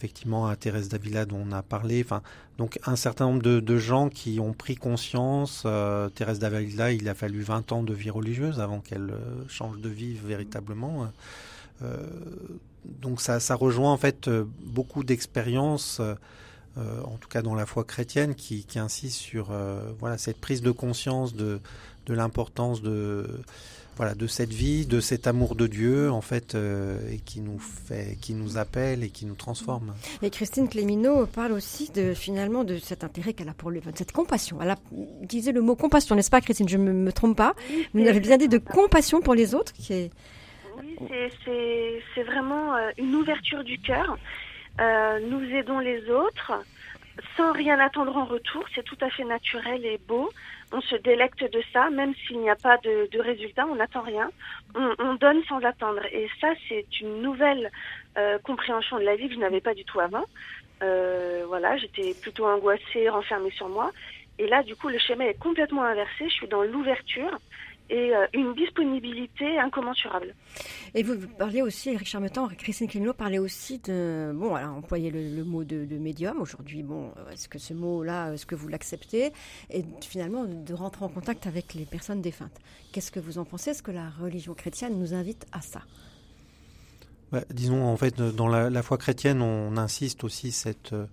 effectivement 0.00 0.46
à 0.46 0.56
Thérèse 0.56 0.88
Davila 0.88 1.26
dont 1.26 1.44
on 1.46 1.52
a 1.52 1.62
parlé. 1.62 2.02
Enfin, 2.02 2.22
donc 2.56 2.78
un 2.86 2.96
certain 2.96 3.26
nombre 3.26 3.42
de, 3.42 3.76
gens 3.76 4.08
qui 4.08 4.40
ont 4.40 4.54
pris 4.54 4.74
conscience. 4.74 5.64
Euh, 5.66 6.08
Thérèse 6.08 6.38
Davila, 6.38 6.92
il 6.92 7.06
a 7.08 7.14
fallu 7.14 7.42
20 7.42 7.72
ans 7.72 7.82
de 7.82 7.92
vie 7.92 8.08
religieuse 8.08 8.60
avant 8.60 8.80
qu'elle 8.80 9.10
euh, 9.10 9.46
change 9.48 9.78
de 9.78 9.90
vie 9.90 10.14
véritablement. 10.14 11.12
Euh, 11.82 11.96
donc 12.84 13.20
ça, 13.20 13.40
ça 13.40 13.54
rejoint 13.54 13.92
en 13.92 13.98
fait 13.98 14.30
beaucoup 14.64 15.04
d'expériences. 15.04 16.00
En 16.76 17.16
tout 17.18 17.28
cas 17.28 17.42
dans 17.42 17.54
la 17.54 17.66
foi 17.66 17.84
chrétienne, 17.84 18.34
qui, 18.34 18.64
qui 18.64 18.78
insiste 18.78 19.16
sur 19.16 19.52
voilà 19.98 20.18
cette 20.18 20.40
prise 20.40 20.62
de 20.62 20.70
conscience 20.70 21.34
de, 21.34 21.60
de 22.06 22.14
l'importance 22.14 22.82
de 22.82 23.26
voilà, 24.00 24.14
de 24.14 24.26
cette 24.26 24.54
vie, 24.54 24.86
de 24.86 24.98
cet 24.98 25.26
amour 25.26 25.54
de 25.54 25.66
Dieu, 25.66 26.10
en 26.10 26.22
fait, 26.22 26.54
euh, 26.54 26.98
et 27.12 27.18
qui 27.18 27.42
nous 27.42 27.58
fait, 27.58 28.16
qui 28.18 28.32
nous 28.32 28.56
appelle 28.56 29.04
et 29.04 29.10
qui 29.10 29.26
nous 29.26 29.34
transforme. 29.34 29.94
Et 30.22 30.30
Christine 30.30 30.70
Clémineau 30.70 31.26
parle 31.26 31.52
aussi 31.52 31.92
de 31.92 32.14
finalement 32.14 32.64
de 32.64 32.78
cet 32.78 33.04
intérêt 33.04 33.34
qu'elle 33.34 33.50
a 33.50 33.52
pour 33.52 33.70
lui, 33.70 33.80
de 33.80 33.92
cette 33.94 34.12
compassion. 34.12 34.56
Elle 34.62 34.70
a 34.70 34.76
utilisé 35.22 35.52
le 35.52 35.60
mot 35.60 35.76
compassion, 35.76 36.14
n'est-ce 36.14 36.30
pas, 36.30 36.40
Christine? 36.40 36.66
Je 36.66 36.78
ne 36.78 36.92
me, 36.92 37.12
trompe 37.12 37.36
pas. 37.36 37.54
Vous 37.92 38.06
avez 38.06 38.20
bien 38.20 38.38
dit 38.38 38.48
de 38.48 38.56
compassion 38.56 39.20
pour 39.20 39.34
les 39.34 39.54
autres, 39.54 39.74
qui 39.74 39.92
est. 39.92 40.10
Oui, 40.78 40.96
c'est 41.44 42.22
vraiment 42.22 42.74
euh, 42.76 42.90
une 42.96 43.14
ouverture 43.14 43.62
du 43.64 43.78
cœur. 43.80 44.16
Euh, 44.80 45.20
nous 45.20 45.42
aidons 45.54 45.78
les 45.78 46.08
autres 46.10 46.52
sans 47.36 47.52
rien 47.52 47.78
attendre 47.78 48.16
en 48.16 48.24
retour. 48.24 48.64
C'est 48.74 48.84
tout 48.84 48.98
à 49.00 49.10
fait 49.10 49.24
naturel 49.24 49.84
et 49.84 49.98
beau 49.98 50.30
on 50.72 50.80
se 50.80 50.96
délecte 50.96 51.42
de 51.42 51.62
ça, 51.72 51.90
même 51.90 52.14
s'il 52.14 52.40
n'y 52.40 52.50
a 52.50 52.56
pas 52.56 52.76
de, 52.78 53.18
résultat, 53.18 53.66
on 53.66 53.74
n'attend 53.74 54.02
rien. 54.02 54.30
On, 54.74 55.14
donne 55.14 55.42
sans 55.44 55.62
attendre. 55.64 56.02
Et 56.12 56.28
ça, 56.40 56.48
c'est 56.68 56.86
une 57.00 57.22
nouvelle 57.22 57.70
euh, 58.16 58.38
compréhension 58.38 58.98
de 58.98 59.04
la 59.04 59.16
vie 59.16 59.28
que 59.28 59.34
je 59.34 59.40
n'avais 59.40 59.60
pas 59.60 59.74
du 59.74 59.84
tout 59.84 60.00
avant. 60.00 60.24
Euh, 60.82 61.44
voilà, 61.48 61.76
j'étais 61.76 62.14
plutôt 62.14 62.46
angoissée, 62.46 63.08
renfermée 63.08 63.50
sur 63.50 63.68
moi. 63.68 63.90
Et 64.38 64.46
là, 64.46 64.62
du 64.62 64.76
coup, 64.76 64.88
le 64.88 64.98
schéma 64.98 65.26
est 65.26 65.38
complètement 65.38 65.82
inversé. 65.82 66.28
Je 66.28 66.34
suis 66.34 66.48
dans 66.48 66.62
l'ouverture 66.62 67.36
et 67.90 68.14
euh, 68.14 68.26
une 68.32 68.54
disponibilité 68.54 69.58
incommensurable. 69.58 70.34
Et 70.94 71.02
vous 71.02 71.16
parlez 71.38 71.60
aussi, 71.60 71.90
Eric 71.90 72.06
Charmetan, 72.06 72.48
Christine 72.48 72.88
Clémenot 72.88 73.14
parlait 73.14 73.38
aussi 73.38 73.78
de, 73.80 74.32
bon, 74.34 74.54
alors 74.54 74.76
employer 74.76 75.10
le, 75.10 75.44
mot 75.44 75.64
de, 75.64 75.98
médium. 75.98 76.40
Aujourd'hui, 76.40 76.82
bon, 76.82 77.12
est-ce 77.32 77.48
que 77.48 77.58
ce 77.58 77.74
mot-là, 77.74 78.32
est-ce 78.32 78.46
que 78.46 78.54
vous 78.54 78.68
l'acceptez? 78.68 79.32
Et 79.70 79.84
finalement, 80.00 80.44
de 80.44 80.74
rentrer 80.74 81.04
en 81.04 81.08
contact 81.08 81.46
avec 81.46 81.74
les 81.74 81.84
personnes 81.84 82.22
défuntes. 82.22 82.58
Qu'est-ce 82.92 83.10
que 83.10 83.20
vous 83.20 83.38
en 83.38 83.44
pensez? 83.44 83.70
Est-ce 83.70 83.82
que 83.82 83.90
la 83.90 84.08
religion 84.08 84.54
chrétienne 84.54 84.98
nous 84.98 85.12
invite 85.12 85.46
à 85.52 85.60
ça? 85.60 85.82
Bah, 87.32 87.42
Disons, 87.50 87.84
en 87.84 87.96
fait, 87.96 88.20
dans 88.20 88.48
la, 88.48 88.82
foi 88.82 88.98
chrétienne, 88.98 89.42
on 89.42 89.76
insiste 89.76 90.22
aussi 90.22 90.52
cette 90.52 90.92
euh, 90.92 91.06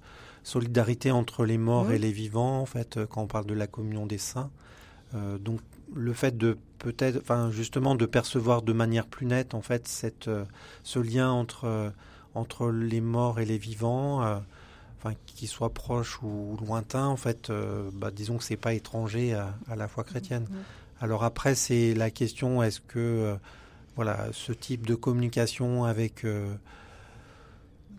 solidarité 0.43 1.09
entre 1.09 1.43
les 1.43 1.57
morts 1.57 1.91
et 1.91 1.97
les 1.97 2.11
vivants, 2.11 2.59
en 2.59 2.65
fait, 2.65 2.99
quand 3.09 3.23
on 3.23 3.27
parle 3.27 3.45
de 3.47 3.55
la 3.55 3.67
communion 3.67 4.05
des 4.05 4.19
saints. 4.19 4.51
Euh, 5.15 5.37
donc 5.37 5.61
le 5.93 6.13
fait 6.13 6.37
de 6.37 6.57
peut-être, 6.79 7.17
enfin 7.17 7.51
justement, 7.51 7.95
de 7.95 8.05
percevoir 8.05 8.61
de 8.61 8.73
manière 8.73 9.07
plus 9.07 9.25
nette 9.25 9.53
en 9.53 9.61
fait 9.61 9.87
cette, 9.87 10.27
euh, 10.27 10.45
ce 10.83 10.99
lien 10.99 11.29
entre 11.31 11.65
euh, 11.65 11.89
entre 12.35 12.69
les 12.69 13.01
morts 13.01 13.39
et 13.39 13.45
les 13.45 13.57
vivants, 13.57 14.21
enfin 14.99 15.15
qu'ils 15.25 15.47
soient 15.47 15.73
proches 15.73 16.21
ou 16.21 16.55
lointains, 16.63 17.07
en 17.07 17.17
fait, 17.17 17.51
bah, 17.93 18.11
disons 18.11 18.37
que 18.37 18.43
c'est 18.43 18.57
pas 18.57 18.75
étranger 18.75 19.33
à, 19.33 19.75
la 19.75 19.87
foi 19.87 20.03
chrétienne. 20.03 20.43
Mm-hmm. 20.43 21.03
Alors 21.03 21.23
après, 21.23 21.55
c'est 21.55 21.95
la 21.95 22.11
question 22.11 22.61
est-ce 22.61 22.79
que 22.79 23.35
voilà 23.95 24.27
ce 24.33 24.51
type 24.51 24.85
de 24.85 24.93
communication 24.93 25.83
avec 25.85 26.27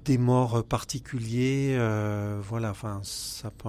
des 0.09 0.19
morts 0.19 0.65
particuliers, 0.65 1.79
voilà, 2.43 2.71
enfin 2.71 3.01
ça 3.03 3.51
peut 3.51 3.69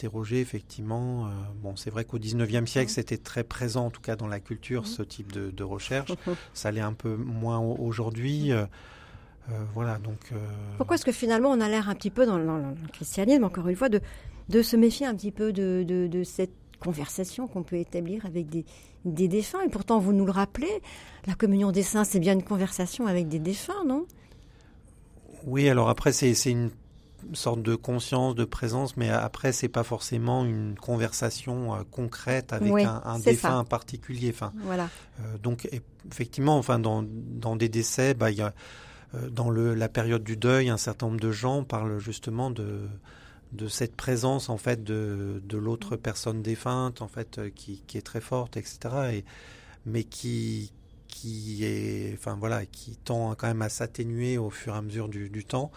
interroger 0.00 0.40
effectivement. 0.40 1.26
Euh, 1.26 1.30
bon, 1.62 1.76
c'est 1.76 1.90
vrai 1.90 2.04
qu'au 2.04 2.18
19e 2.18 2.64
siècle, 2.64 2.90
c'était 2.90 3.18
très 3.18 3.44
présent, 3.44 3.86
en 3.86 3.90
tout 3.90 4.00
cas 4.00 4.16
dans 4.16 4.28
la 4.28 4.40
culture, 4.40 4.86
ce 4.86 5.02
type 5.02 5.30
de, 5.32 5.62
recherche. 5.62 6.12
Ça 6.54 6.70
l'est 6.70 6.80
un 6.80 6.94
peu 6.94 7.16
moins 7.16 7.58
aujourd'hui. 7.58 8.50
Euh, 8.50 8.64
euh, 9.50 9.64
voilà, 9.74 9.98
donc. 9.98 10.32
Pourquoi 10.78 10.96
est-ce 10.96 11.04
que 11.04 11.12
finalement 11.12 11.50
on 11.50 11.60
a 11.60 11.68
l'air 11.68 11.90
un 11.90 11.94
petit 11.94 12.10
peu 12.10 12.24
dans, 12.24 12.38
le 12.38 12.62
christianisme, 12.92 13.44
encore 13.44 13.68
une 13.68 13.76
fois, 13.76 13.90
de, 13.90 14.00
de 14.48 14.62
se 14.62 14.76
méfier 14.76 15.06
un 15.06 15.14
petit 15.14 15.32
peu 15.32 15.52
de, 15.52 15.84
de, 15.86 16.22
cette 16.24 16.54
conversation 16.78 17.46
qu'on 17.46 17.62
peut 17.62 17.76
établir 17.76 18.24
avec 18.24 18.48
des, 18.48 18.64
des 19.04 19.28
défunts? 19.28 19.60
Et 19.66 19.68
pourtant, 19.68 19.98
vous 19.98 20.14
nous 20.14 20.24
le 20.24 20.32
rappelez, 20.32 20.80
la 21.26 21.34
communion 21.34 21.72
des 21.72 21.82
saints, 21.82 22.04
c'est 22.04 22.20
bien 22.20 22.32
une 22.32 22.42
conversation 22.42 23.06
avec 23.06 23.28
des 23.28 23.38
défunts, 23.38 23.84
non? 23.86 24.06
Oui, 25.46 25.68
alors 25.68 25.88
après, 25.88 26.12
c'est 26.12 26.50
une 26.50 26.70
sorte 27.32 27.62
de 27.62 27.74
conscience, 27.74 28.34
de 28.34 28.44
présence, 28.44 28.96
mais 28.96 29.10
après, 29.10 29.52
c'est 29.52 29.68
pas 29.68 29.84
forcément 29.84 30.44
une 30.44 30.74
conversation 30.76 31.74
euh, 31.74 31.82
concrète 31.90 32.52
avec 32.52 32.72
un, 32.72 33.18
défunt 33.18 33.64
particulier. 33.64 34.30
Enfin, 34.34 34.52
voilà. 34.64 34.88
Euh, 35.20 35.38
donc, 35.38 35.68
effectivement, 36.10 36.56
enfin, 36.56 36.78
dans, 36.78 37.04
dans 37.04 37.56
des 37.56 37.68
décès, 37.68 38.14
bah, 38.14 38.30
y 38.30 38.40
a, 38.40 38.54
euh, 39.14 39.28
dans 39.28 39.50
le, 39.50 39.74
la 39.74 39.88
période 39.88 40.24
du 40.24 40.36
deuil, 40.36 40.68
un 40.68 40.76
certain 40.76 41.06
nombre 41.06 41.20
de 41.20 41.32
gens 41.32 41.64
parlent 41.64 41.98
justement 41.98 42.50
de 42.50 42.88
de 43.52 43.66
cette 43.66 43.96
présence 43.96 44.48
en 44.48 44.58
fait 44.58 44.84
de, 44.84 45.42
de 45.44 45.58
l'autre 45.58 45.96
personne 45.96 46.40
défunte 46.40 47.02
en 47.02 47.08
fait 47.08 47.40
qui, 47.56 47.82
qui, 47.88 47.98
est 47.98 48.02
très 48.02 48.20
forte 48.20 48.56
etc 48.56 48.78
et 49.12 49.24
mais 49.86 50.04
qui 50.04 50.72
qui 51.10 51.64
est 51.64 52.14
enfin 52.14 52.36
voilà 52.38 52.64
qui 52.66 52.96
tend 52.96 53.34
quand 53.34 53.46
même 53.46 53.62
à 53.62 53.68
s'atténuer 53.68 54.38
au 54.38 54.50
fur 54.50 54.74
et 54.74 54.78
à 54.78 54.82
mesure 54.82 55.08
du, 55.08 55.28
du 55.28 55.44
temps 55.44 55.70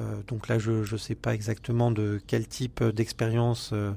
euh, 0.00 0.22
donc 0.26 0.48
là, 0.48 0.58
je 0.58 0.90
ne 0.90 0.98
sais 0.98 1.14
pas 1.14 1.34
exactement 1.34 1.90
de 1.90 2.20
quel 2.26 2.46
type 2.46 2.82
d'expérience 2.84 3.70
euh, 3.72 3.92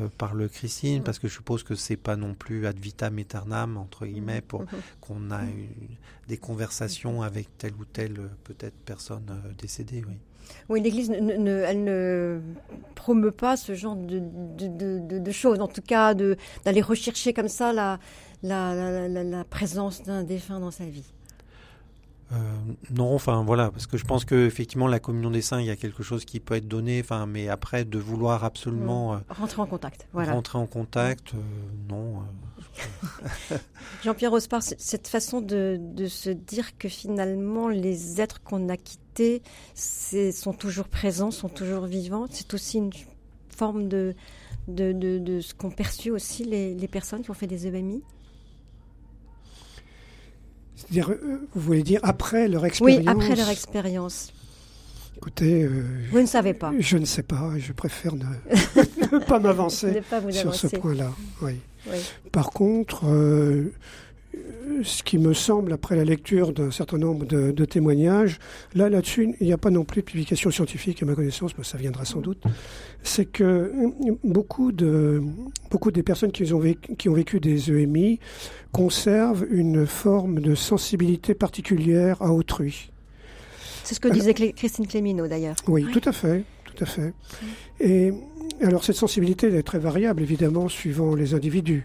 euh, 0.00 0.08
parle 0.16 0.48
Christine, 0.48 1.02
parce 1.02 1.18
que 1.18 1.28
je 1.28 1.34
suppose 1.34 1.62
que 1.62 1.74
c'est 1.74 1.96
pas 1.96 2.16
non 2.16 2.34
plus 2.34 2.66
ad 2.66 2.78
vitam 2.78 3.18
aeternam 3.18 3.76
entre 3.76 4.06
guillemets 4.06 4.40
pour 4.40 4.62
mm-hmm. 4.62 4.76
qu'on 5.00 5.30
a 5.30 5.42
des 6.28 6.38
conversations 6.38 7.22
avec 7.22 7.48
telle 7.58 7.74
ou 7.74 7.84
telle 7.84 8.30
peut-être 8.44 8.76
personne 8.84 9.26
décédée. 9.58 10.02
Oui. 10.08 10.14
Oui, 10.68 10.80
l'Église, 10.80 11.08
ne, 11.08 11.62
elle 11.62 11.84
ne 11.84 12.40
promeut 12.94 13.30
pas 13.30 13.56
ce 13.56 13.74
genre 13.74 13.94
de, 13.94 14.20
de, 14.58 15.30
choses, 15.30 15.60
en 15.60 15.68
tout 15.68 15.82
cas 15.82 16.14
d'aller 16.14 16.82
rechercher 16.82 17.32
comme 17.32 17.48
ça 17.48 17.72
la, 17.72 18.00
la, 18.42 19.08
la 19.08 19.44
présence 19.44 20.02
d'un 20.02 20.22
défunt 20.24 20.60
dans 20.60 20.70
sa 20.70 20.84
vie. 20.84 21.12
Euh, 22.32 22.36
non, 22.90 23.14
enfin 23.14 23.42
voilà, 23.44 23.70
parce 23.70 23.86
que 23.86 23.98
je 23.98 24.04
pense 24.04 24.24
que 24.24 24.46
effectivement 24.46 24.86
la 24.86 25.00
communion 25.00 25.30
des 25.30 25.42
saints, 25.42 25.60
il 25.60 25.66
y 25.66 25.70
a 25.70 25.76
quelque 25.76 26.02
chose 26.02 26.24
qui 26.24 26.40
peut 26.40 26.54
être 26.54 26.68
donné, 26.68 27.00
enfin, 27.00 27.26
mais 27.26 27.48
après 27.48 27.84
de 27.84 27.98
vouloir 27.98 28.44
absolument 28.44 29.14
euh, 29.14 29.18
rentrer 29.28 29.60
en 29.60 29.66
contact, 29.66 30.08
voilà. 30.14 30.32
rentrer 30.32 30.58
en 30.58 30.66
contact, 30.66 31.34
euh, 31.34 31.38
non. 31.90 32.22
Jean-Pierre 34.02 34.32
Ospar, 34.32 34.62
cette 34.62 35.08
façon 35.08 35.42
de, 35.42 35.78
se 36.08 36.30
dire 36.30 36.78
que 36.78 36.88
finalement 36.88 37.68
les 37.68 38.20
êtres 38.20 38.42
qu'on 38.42 38.70
a 38.70 38.78
quittés 38.78 39.42
sont 39.74 40.54
toujours 40.54 40.88
présents, 40.88 41.30
sont 41.30 41.50
toujours 41.50 41.84
vivants, 41.84 42.26
c'est 42.30 42.54
aussi 42.54 42.78
une 42.78 42.92
forme 43.54 43.88
de 43.88 44.14
de, 44.68 44.92
de, 44.92 45.40
ce 45.40 45.54
qu'ont 45.54 45.72
perçu 45.72 46.10
aussi 46.12 46.44
les, 46.44 46.72
les 46.72 46.88
personnes 46.88 47.22
qui 47.22 47.30
ont 47.30 47.34
fait 47.34 47.48
des 47.48 47.66
EMI. 47.66 48.00
C'est-à-dire, 50.76 51.10
euh, 51.10 51.48
vous 51.54 51.60
voulez 51.60 51.82
dire 51.82 52.00
après 52.02 52.48
leur 52.48 52.64
expérience 52.64 53.00
Oui, 53.00 53.08
après 53.08 53.36
leur 53.36 53.48
expérience. 53.48 54.32
Écoutez, 55.16 55.62
euh, 55.62 55.84
vous 56.10 56.20
ne 56.20 56.26
savez 56.26 56.54
pas. 56.54 56.72
Je 56.78 56.98
ne 56.98 57.04
sais 57.04 57.22
pas. 57.22 57.52
Je 57.56 57.72
préfère 57.72 58.14
ne, 58.14 59.18
pas 59.26 59.38
m'avancer 59.38 60.02
sur 60.30 60.54
ce 60.54 60.66
point-là. 60.66 61.12
Oui. 61.40 61.60
Par 62.32 62.50
contre, 62.50 63.06
euh, 63.06 63.72
ce 64.82 65.02
qui 65.02 65.18
me 65.18 65.32
semble, 65.32 65.72
après 65.72 65.96
la 65.96 66.04
lecture 66.04 66.52
d'un 66.52 66.70
certain 66.70 66.98
nombre 66.98 67.26
de, 67.26 67.64
témoignages, 67.64 68.38
là, 68.74 68.88
là-dessus, 68.88 69.34
il 69.40 69.46
n'y 69.46 69.52
a 69.52 69.58
pas 69.58 69.70
non 69.70 69.84
plus 69.84 70.02
de 70.02 70.06
publication 70.06 70.50
scientifique 70.50 71.02
à 71.02 71.06
ma 71.06 71.14
connaissance, 71.14 71.56
mais 71.56 71.64
ça 71.64 71.78
viendra 71.78 72.04
sans 72.04 72.20
doute, 72.20 72.42
c'est 73.02 73.26
que 73.26 73.72
beaucoup, 74.24 74.72
de, 74.72 75.22
beaucoup 75.70 75.90
des 75.90 76.02
personnes 76.02 76.32
qui 76.32 76.52
ont, 76.52 76.58
vécu, 76.58 76.96
qui 76.96 77.08
ont 77.08 77.14
vécu 77.14 77.40
des 77.40 77.70
EMI 77.70 78.18
conservent 78.72 79.46
une 79.50 79.86
forme 79.86 80.40
de 80.40 80.54
sensibilité 80.54 81.34
particulière 81.34 82.20
à 82.20 82.32
autrui. 82.32 82.90
C'est 83.84 83.94
ce 83.94 84.00
que 84.00 84.08
disait 84.08 84.34
Christine 84.34 84.86
Clémineau, 84.86 85.28
d'ailleurs. 85.28 85.56
Oui, 85.66 85.86
tout 85.92 86.00
à 86.04 86.12
fait, 86.12 86.44
tout 86.64 86.82
à 86.82 86.86
fait. 86.86 87.12
Et 87.80 88.12
alors, 88.62 88.84
cette 88.84 88.96
sensibilité 88.96 89.48
est 89.48 89.62
très 89.62 89.78
variable, 89.78 90.22
évidemment, 90.22 90.68
suivant 90.68 91.14
les 91.14 91.34
individus. 91.34 91.84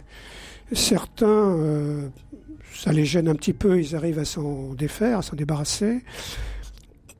Certains, 0.72 1.58
euh, 1.58 2.08
ça 2.74 2.92
les 2.92 3.06
gêne 3.06 3.28
un 3.28 3.36
petit 3.36 3.54
peu, 3.54 3.80
ils 3.80 3.96
arrivent 3.96 4.20
à 4.20 4.26
s'en 4.26 4.74
défaire, 4.74 5.20
à 5.20 5.22
s'en 5.22 5.36
débarrasser. 5.36 6.04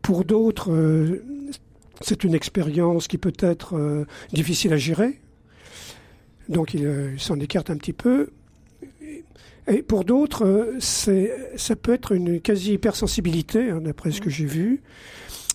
Pour 0.02 0.26
d'autres, 0.26 0.72
euh, 0.72 1.24
c'est 2.02 2.24
une 2.24 2.36
expérience 2.36 3.08
qui 3.08 3.18
peut 3.18 3.34
être 3.40 3.78
euh, 3.78 4.06
difficile 4.32 4.74
à 4.74 4.78
gérer. 4.78 5.20
Donc 6.50 6.74
ils 6.74 7.16
s'en 7.18 7.40
écartent 7.40 7.72
un 7.72 7.78
petit 7.78 7.94
peu. 7.94 8.30
Et 9.70 9.84
pour 9.84 10.06
d'autres, 10.06 10.76
ça 10.80 11.76
peut 11.76 11.94
être 11.94 12.14
une 12.14 12.40
quasi-hypersensibilité, 12.40 13.70
hein, 13.70 13.82
d'après 13.82 14.12
ce 14.12 14.22
que 14.22 14.30
j'ai 14.30 14.46
vu. 14.46 14.82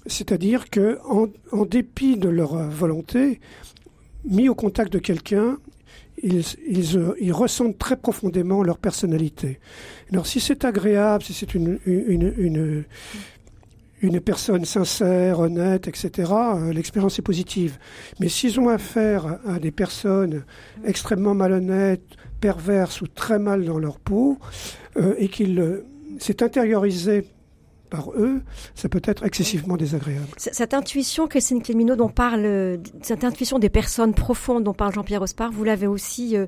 C'est-à-dire 0.06 0.68
que, 0.68 0.98
en, 1.04 1.64
dépit 1.64 2.16
de 2.16 2.28
leur 2.28 2.56
volonté, 2.68 3.40
mis 4.24 4.48
au 4.48 4.54
contact 4.54 4.92
de 4.92 4.98
quelqu'un, 4.98 5.58
ils, 6.22 6.44
euh, 6.96 7.14
ils, 7.20 7.32
ressentent 7.32 7.78
très 7.78 7.96
profondément 7.96 8.62
leur 8.62 8.78
personnalité. 8.78 9.58
Alors 10.12 10.26
si 10.26 10.40
c'est 10.40 10.64
agréable, 10.64 11.24
si 11.24 11.32
c'est 11.32 11.54
une, 11.54 11.78
une, 11.86 12.32
une, 12.36 12.84
une, 14.02 14.20
personne 14.20 14.64
sincère, 14.64 15.40
honnête, 15.40 15.88
etc., 15.88 16.32
euh, 16.32 16.72
l'expérience 16.72 17.18
est 17.18 17.22
positive. 17.22 17.78
Mais 18.20 18.28
s'ils 18.28 18.60
ont 18.60 18.68
affaire 18.68 19.38
à 19.46 19.58
des 19.58 19.70
personnes 19.70 20.44
extrêmement 20.84 21.34
malhonnêtes, 21.34 22.02
perverses 22.40 23.00
ou 23.00 23.06
très 23.06 23.38
mal 23.38 23.64
dans 23.64 23.78
leur 23.78 23.98
peau, 23.98 24.38
euh, 24.96 25.14
et 25.18 25.28
qu'ils 25.28 25.84
s'est 26.18 26.42
intériorisé 26.42 27.24
par 27.92 28.10
eux, 28.12 28.40
ça 28.74 28.88
peut 28.88 29.02
être 29.04 29.22
excessivement 29.22 29.76
désagréable. 29.76 30.28
Cette 30.38 30.72
intuition, 30.72 31.28
Christine 31.28 31.62
Clémineau, 31.62 31.94
dont 31.94 32.08
parle, 32.08 32.80
cette 33.02 33.22
intuition 33.22 33.58
des 33.58 33.68
personnes 33.68 34.14
profondes 34.14 34.64
dont 34.64 34.72
parle 34.72 34.94
Jean-Pierre 34.94 35.20
Ospar, 35.20 35.52
vous 35.52 35.62
l'avez 35.62 35.86
aussi, 35.86 36.34
euh, 36.36 36.46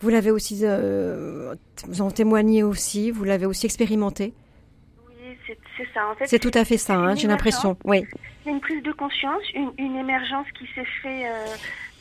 vous 0.00 0.08
l'avez 0.08 0.30
aussi, 0.30 0.60
euh, 0.62 1.54
vous 1.86 2.00
en 2.00 2.10
témoignez 2.10 2.62
aussi, 2.62 3.10
vous 3.10 3.24
l'avez 3.24 3.44
aussi 3.44 3.66
expérimenté? 3.66 4.32
C'est 5.76 5.88
ça. 5.94 6.08
En 6.08 6.14
fait, 6.14 6.26
c'est 6.26 6.38
tout 6.38 6.50
à 6.54 6.64
fait 6.64 6.78
ça, 6.78 6.94
hein, 6.94 7.14
j'ai 7.14 7.28
l'impression. 7.28 7.76
Oui. 7.84 8.06
C'est 8.44 8.50
une 8.50 8.60
prise 8.60 8.82
de 8.82 8.92
conscience, 8.92 9.42
une, 9.54 9.96
émergence 9.96 10.46
qui 10.58 10.66
s'est 10.74 10.84
faite 11.02 11.26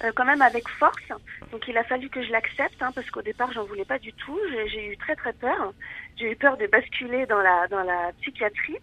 euh, 0.03 0.11
quand 0.15 0.25
même 0.25 0.41
avec 0.41 0.67
force. 0.69 1.09
Donc 1.51 1.67
il 1.67 1.77
a 1.77 1.83
fallu 1.83 2.09
que 2.09 2.23
je 2.23 2.31
l'accepte, 2.31 2.81
hein, 2.81 2.91
parce 2.93 3.09
qu'au 3.09 3.21
départ, 3.21 3.51
j'en 3.53 3.63
voulais 3.65 3.85
pas 3.85 3.99
du 3.99 4.13
tout. 4.13 4.37
J'ai 4.67 4.91
eu 4.91 4.97
très 4.97 5.15
très 5.15 5.33
peur 5.33 5.73
j'ai 6.19 6.31
eu 6.31 6.35
peur 6.35 6.57
de 6.57 6.67
basculer 6.67 7.25
dans 7.25 7.39
la, 7.39 7.67
dans 7.67 7.83
la 7.83 8.11
psychiatrie. 8.21 8.77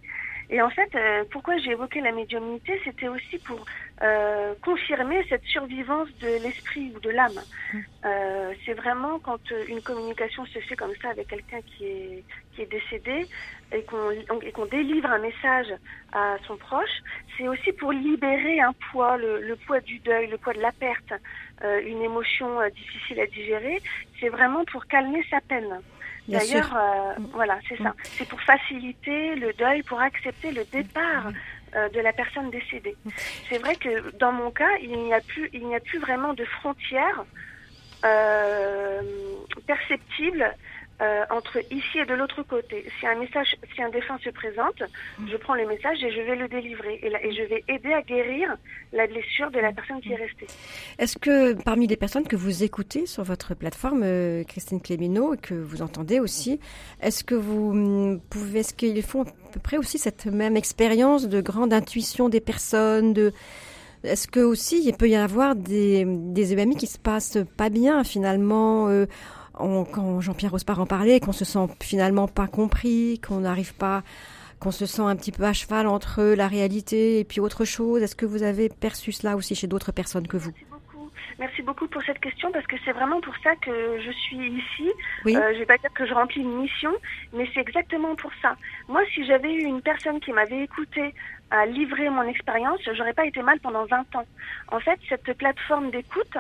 Et 0.51 0.61
en 0.61 0.71
fait, 0.71 0.95
euh, 0.95 1.25
pourquoi 1.31 1.57
j'ai 1.59 1.71
évoqué 1.71 2.01
la 2.01 2.13
médiumnité, 2.13 2.81
c'était 2.85 3.09
aussi 3.09 3.39
pour 3.39 3.65
euh, 4.03 4.55
confirmer 4.63 5.25
cette 5.29 5.45
survivance 5.45 6.09
de 6.21 6.29
l'esprit 6.29 6.93
ou 6.95 7.01
de 7.01 7.11
l'âme. 7.11 7.41
Mm. 7.73 7.79
Euh, 8.05 8.55
c'est 8.65 8.75
vraiment 8.75 9.19
quand 9.19 9.41
une 9.69 9.81
communication 9.83 10.45
se 10.47 10.59
fait 10.61 10.77
comme 10.77 10.95
ça 11.01 11.11
avec 11.11 11.29
quelqu'un 11.29 11.61
qui 11.63 11.87
est, 11.87 12.25
qui 12.53 12.63
est 12.63 12.71
décédé 12.71 13.29
et 13.73 13.83
qu'on 13.85 14.11
qu'on 14.53 14.67
délivre 14.67 15.11
un 15.11 15.19
message 15.19 15.73
à 16.13 16.37
son 16.47 16.57
proche, 16.57 17.01
c'est 17.37 17.49
aussi 17.49 17.73
pour 17.73 17.93
libérer 17.93 18.61
un 18.61 18.75
poids, 18.91 19.17
le, 19.17 19.41
le, 19.41 19.57
poids 19.57 19.81
du 19.81 19.99
deuil, 20.01 20.29
le 20.29 20.39
poids 20.39 20.53
de 20.53 20.61
la 20.61 20.73
perte, 20.73 21.15
une 21.63 22.03
émotion 22.03 22.61
difficile 22.69 23.21
à 23.21 23.27
digérer. 23.27 23.83
C'est 24.21 24.29
vraiment 24.29 24.65
pour 24.67 24.87
calmer 24.87 25.25
sa 25.31 25.41
peine. 25.41 25.81
D'ailleurs, 26.29 26.75
euh, 26.77 27.21
mm. 27.21 27.27
voilà, 27.33 27.59
c'est 27.69 27.77
ça. 27.79 27.91
Mm. 27.91 27.95
C'est 28.17 28.29
pour 28.29 28.41
faciliter 28.41 29.35
le 29.35 29.53
deuil, 29.53 29.83
pour 29.83 30.01
accepter 30.01 30.53
le 30.53 30.65
départ 30.65 31.31
mm. 31.31 31.35
euh, 31.77 31.89
de 31.91 32.01
la 32.01 32.13
personne 32.13 32.51
décédée. 32.51 32.97
C'est 33.49 33.59
vrai 33.59 33.77
que 33.77 34.17
dans 34.19 34.33
mon 34.33 34.51
cas, 34.51 34.77
il 34.83 34.99
n'y 34.99 35.13
a 35.13 35.21
plus, 35.21 35.51
il 35.53 35.67
n'y 35.67 35.77
a 35.77 35.81
plus 35.81 35.99
vraiment 35.99 36.33
de 36.33 36.45
frontières 36.45 37.25
euh, 38.05 39.01
perceptibles 39.67 40.55
euh, 41.01 41.25
entre 41.31 41.59
ici 41.73 41.99
et 41.99 42.05
de 42.07 42.15
l'autre 42.15 42.43
côté. 42.43 42.87
Si 43.01 43.07
un 43.07 43.17
message, 43.17 43.57
si 43.75 43.83
un 43.83 43.91
défunt 43.91 44.19
se 44.23 44.31
présente, 44.31 44.83
je 45.29 45.37
prends 45.37 45.55
le 45.55 45.67
message 45.67 46.03
et 46.03 46.11
je 46.13 46.21
vais 46.21 46.37
le 46.37 46.47
délivrer 46.49 47.01
et, 47.03 47.09
et 47.09 47.33
je 47.33 47.43
vais 47.43 47.65
aider 47.69 47.93
à 47.93 48.03
guérir 48.03 48.57
la 48.93 49.07
blessure 49.07 49.51
de 49.51 49.59
la 49.59 49.73
personne 49.73 50.01
qui 50.01 50.13
est 50.13 50.17
restée. 50.17 50.47
Est-ce 50.99 51.19
que 51.19 51.61
parmi 51.63 51.87
les 51.87 51.97
personnes 51.97 52.27
que 52.29 52.37
vous 52.37 52.63
écoutez 52.63 53.07
sur 53.07 53.25
votre 53.25 53.55
plateforme, 53.55 54.03
euh, 54.05 54.45
Christine 54.45 54.81
Clémineau, 54.81 55.35
et 55.35 55.39
que 55.39 55.55
vous 55.55 55.83
entendez 55.83 56.21
aussi, 56.21 56.61
est-ce 57.01 57.25
que 57.25 57.35
vous 57.35 57.71
hum, 57.71 58.21
pouvez, 58.31 58.61
est-ce 58.61 58.75
qu'ils 58.75 59.03
font 59.03 59.23
à 59.23 59.51
peu 59.53 59.61
près 59.61 59.79
aussi 59.79 59.99
cette 59.99 60.27
même 60.27 60.57
expérience 60.57 61.29
de 61.29 61.41
grande 61.41 61.73
intuition 61.73 62.29
des 62.29 62.41
personnes, 62.41 63.13
de 63.13 63.33
est-ce 64.05 64.29
que 64.29 64.41
aussi 64.41 64.83
il 64.85 64.95
peut 64.95 65.09
y 65.09 65.17
avoir 65.17 65.57
des, 65.57 66.05
des 66.07 66.53
EMI 66.53 66.77
qui 66.77 66.87
se 66.87 66.99
passent 66.99 67.39
pas 67.57 67.71
bien 67.71 68.05
finalement 68.05 68.89
euh, 68.89 69.07
quand 69.57 70.21
Jean-Pierre 70.21 70.53
Rospard 70.53 70.81
en 70.81 70.87
parlait, 70.87 71.21
qu'on 71.21 71.33
se 71.33 71.45
sent 71.45 71.67
finalement 71.81 72.29
pas 72.29 72.47
compris, 72.47 73.21
qu'on 73.21 73.41
n'arrive 73.41 73.75
pas, 73.75 74.03
qu'on 74.61 74.71
se 74.71 74.87
sent 74.87 75.03
un 75.03 75.17
petit 75.17 75.33
peu 75.33 75.45
à 75.45 75.53
cheval 75.53 75.87
entre 75.87 76.23
la 76.23 76.49
réalité 76.49 77.21
et 77.21 77.25
puis 77.25 77.41
autre 77.41 77.65
chose. 77.65 78.03
Est-ce 78.03 78.17
que 78.17 78.27
vous 78.27 78.43
avez 78.43 78.69
perçu 78.69 79.13
cela 79.13 79.37
aussi 79.37 79.55
chez 79.55 79.67
d'autres 79.67 79.93
personnes 79.93 80.27
que 80.27 80.37
vous? 80.37 80.53
Merci 81.39 81.63
beaucoup 81.63 81.89
pour 81.89 82.03
cette 82.03 82.21
question 82.21 82.53
parce 82.53 82.67
que 82.67 82.77
c'est 82.85 82.93
vraiment 82.93 83.21
pour 83.21 83.35
ça 83.43 83.57
que 83.57 84.01
je 84.01 84.11
suis 84.13 84.37
ici. 84.37 84.91
Oui. 85.25 85.37
Euh, 85.37 85.53
je 85.55 85.59
vais 85.59 85.67
pas 85.67 85.79
dire 85.79 85.93
que 85.93 86.07
je 86.07 86.15
remplis 86.15 86.41
une 86.41 86.61
mission, 86.61 86.93
mais 87.33 87.49
c'est 87.53 87.61
exactement 87.61 88.15
pour 88.15 88.31
ça. 88.41 88.57
Moi, 88.89 89.03
si 89.13 89.27
j'avais 89.27 89.53
eu 89.53 89.65
une 89.65 89.83
personne 89.83 90.21
qui 90.21 90.33
m'avait 90.33 90.63
écouté 90.63 91.13
à 91.51 91.67
livrer 91.67 92.09
mon 92.09 92.23
expérience, 92.23 92.81
j'aurais 92.97 93.13
pas 93.13 93.27
été 93.27 93.43
mal 93.43 93.59
pendant 93.61 93.85
20 93.85 94.17
ans. 94.17 94.27
En 94.69 94.81
fait, 94.81 94.99
cette 95.09 95.33
plateforme 95.37 95.91
d'écoute, 95.91 96.37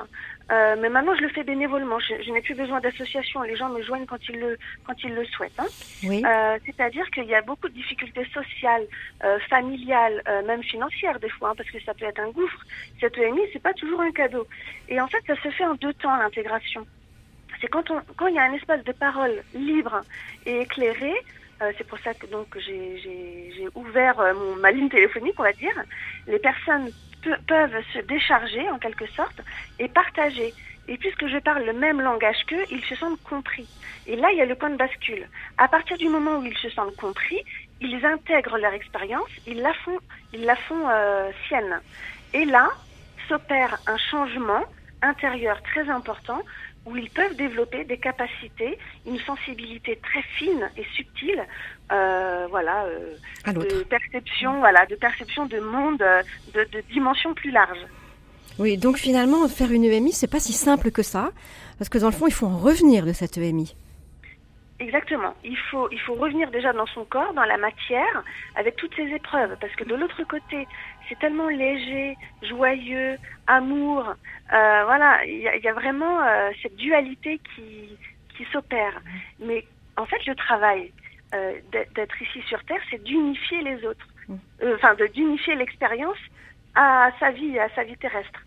euh, 0.52 0.76
mais 0.78 0.90
maintenant 0.90 1.14
je 1.16 1.22
le 1.22 1.28
fais 1.30 1.42
bénévolement. 1.42 1.98
Je, 2.00 2.30
n'ai 2.30 2.42
plus 2.42 2.54
besoin 2.54 2.80
d'association. 2.80 3.42
Les 3.42 3.56
gens 3.56 3.70
me 3.70 3.82
joignent 3.82 4.04
quand 4.04 4.28
ils 4.28 4.38
le 4.38 4.58
quand 4.86 4.94
ils 5.02 5.14
le 5.14 5.24
souhaitent. 5.24 5.58
Hein. 5.58 5.66
Oui. 6.02 6.22
Euh, 6.24 6.58
C'est-à-dire 6.66 7.08
qu'il 7.10 7.24
y 7.24 7.34
a 7.34 7.40
beaucoup 7.42 7.68
de 7.68 7.74
difficultés 7.74 8.26
sociales, 8.26 8.86
euh, 9.24 9.38
familiales, 9.48 10.22
euh, 10.28 10.42
même 10.46 10.62
financières 10.62 11.18
des 11.18 11.30
fois, 11.30 11.50
hein, 11.50 11.54
parce 11.56 11.70
que 11.70 11.80
ça 11.82 11.94
peut 11.94 12.04
être 12.04 12.20
un 12.20 12.30
gouffre. 12.30 12.60
Cette 13.00 13.16
EMI, 13.16 13.40
c'est 13.52 13.62
pas 13.62 13.72
toujours 13.72 14.02
un 14.02 14.12
cadeau. 14.12 14.46
Et 14.88 15.00
en 15.00 15.08
fait, 15.08 15.22
ça 15.26 15.34
se 15.42 15.48
fait 15.50 15.64
en 15.64 15.74
deux 15.74 15.94
temps 15.94 16.16
l'intégration. 16.16 16.86
C'est 17.60 17.68
quand 17.68 17.90
on 17.90 18.00
quand 18.16 18.26
il 18.26 18.34
y 18.34 18.38
a 18.38 18.44
un 18.44 18.52
espace 18.52 18.84
de 18.84 18.92
parole 18.92 19.42
libre 19.54 20.02
et 20.44 20.60
éclairé. 20.60 21.14
Euh, 21.62 21.72
c'est 21.78 21.86
pour 21.86 21.98
ça 22.00 22.12
que 22.14 22.26
donc 22.26 22.48
j'ai 22.58 23.68
ouvert 23.74 24.18
euh, 24.20 24.34
mon, 24.34 24.56
ma 24.56 24.70
ligne 24.72 24.88
téléphonique, 24.88 25.34
on 25.38 25.44
va 25.44 25.52
dire. 25.52 25.74
Les 26.26 26.38
personnes 26.38 26.90
peuvent 27.46 27.82
se 27.92 27.98
décharger 28.00 28.68
en 28.70 28.78
quelque 28.78 29.06
sorte 29.08 29.40
et 29.78 29.88
partager. 29.88 30.54
Et 30.86 30.98
puisque 30.98 31.26
je 31.26 31.38
parle 31.38 31.64
le 31.64 31.72
même 31.72 32.00
langage 32.00 32.44
qu'eux, 32.46 32.64
ils 32.70 32.84
se 32.84 32.94
sentent 32.96 33.22
compris. 33.22 33.66
Et 34.06 34.16
là, 34.16 34.28
il 34.32 34.38
y 34.38 34.42
a 34.42 34.46
le 34.46 34.54
point 34.54 34.70
de 34.70 34.76
bascule. 34.76 35.26
À 35.56 35.68
partir 35.68 35.96
du 35.96 36.08
moment 36.08 36.38
où 36.38 36.44
ils 36.44 36.58
se 36.58 36.68
sentent 36.70 36.96
compris, 36.96 37.42
ils 37.80 38.04
intègrent 38.04 38.58
leur 38.58 38.74
expérience, 38.74 39.30
ils 39.46 39.60
la 39.60 39.72
font, 39.72 39.98
ils 40.32 40.44
la 40.44 40.56
font 40.56 40.88
euh, 40.88 41.30
sienne. 41.46 41.80
Et 42.34 42.44
là, 42.44 42.70
s'opère 43.28 43.78
un 43.86 43.96
changement 43.96 44.64
intérieur 45.04 45.62
très 45.62 45.88
important 45.88 46.40
où 46.86 46.96
ils 46.96 47.10
peuvent 47.10 47.36
développer 47.36 47.84
des 47.84 47.96
capacités, 47.96 48.78
une 49.06 49.18
sensibilité 49.20 49.98
très 50.02 50.22
fine 50.36 50.68
et 50.76 50.84
subtile, 50.94 51.42
euh, 51.92 52.46
voilà, 52.50 52.84
euh, 52.84 53.52
de 53.52 53.82
perception, 53.84 54.58
voilà, 54.58 54.84
de 54.86 54.94
perception 54.94 55.46
de 55.46 55.60
monde, 55.60 56.02
euh, 56.02 56.22
de, 56.52 56.64
de 56.72 56.80
dimension 56.92 57.32
plus 57.34 57.50
large. 57.50 57.78
Oui, 58.58 58.76
donc 58.76 58.98
finalement, 58.98 59.48
faire 59.48 59.72
une 59.72 59.84
EMI, 59.84 60.12
c'est 60.12 60.30
pas 60.30 60.40
si 60.40 60.52
simple 60.52 60.90
que 60.90 61.02
ça, 61.02 61.30
parce 61.78 61.88
que 61.88 61.98
dans 61.98 62.08
le 62.08 62.12
fond, 62.12 62.26
il 62.26 62.32
faut 62.32 62.46
en 62.46 62.58
revenir 62.58 63.06
de 63.06 63.12
cette 63.12 63.38
EMI. 63.38 63.74
Exactement. 64.80 65.34
Il 65.44 65.56
faut, 65.56 65.88
il 65.92 66.00
faut 66.00 66.14
revenir 66.14 66.50
déjà 66.50 66.72
dans 66.72 66.86
son 66.86 67.04
corps, 67.04 67.32
dans 67.32 67.44
la 67.44 67.56
matière, 67.56 68.24
avec 68.56 68.74
toutes 68.76 68.94
ces 68.96 69.06
épreuves. 69.14 69.56
Parce 69.60 69.74
que 69.76 69.84
de 69.84 69.94
l'autre 69.94 70.22
côté, 70.24 70.66
c'est 71.08 71.18
tellement 71.18 71.48
léger, 71.48 72.16
joyeux, 72.42 73.16
amour. 73.46 74.08
Euh, 74.52 74.84
voilà, 74.84 75.24
il 75.24 75.38
y, 75.38 75.64
y, 75.64 75.68
a 75.68 75.72
vraiment 75.72 76.22
euh, 76.22 76.50
cette 76.62 76.76
dualité 76.76 77.40
qui, 77.54 77.96
qui 78.36 78.44
s'opère. 78.52 79.00
Mais 79.40 79.64
en 79.96 80.06
fait, 80.06 80.24
le 80.26 80.34
travail 80.34 80.92
euh, 81.34 81.58
d'être 81.72 82.22
ici 82.22 82.40
sur 82.48 82.62
Terre, 82.64 82.80
c'est 82.90 83.02
d'unifier 83.02 83.62
les 83.62 83.84
autres. 83.84 84.06
Mm. 84.28 84.36
Enfin, 84.74 84.94
de 84.94 85.06
d'unifier 85.08 85.54
l'expérience 85.54 86.18
à 86.74 87.10
sa 87.20 87.30
vie, 87.30 87.58
à 87.58 87.68
sa 87.74 87.84
vie 87.84 87.96
terrestre. 87.96 88.40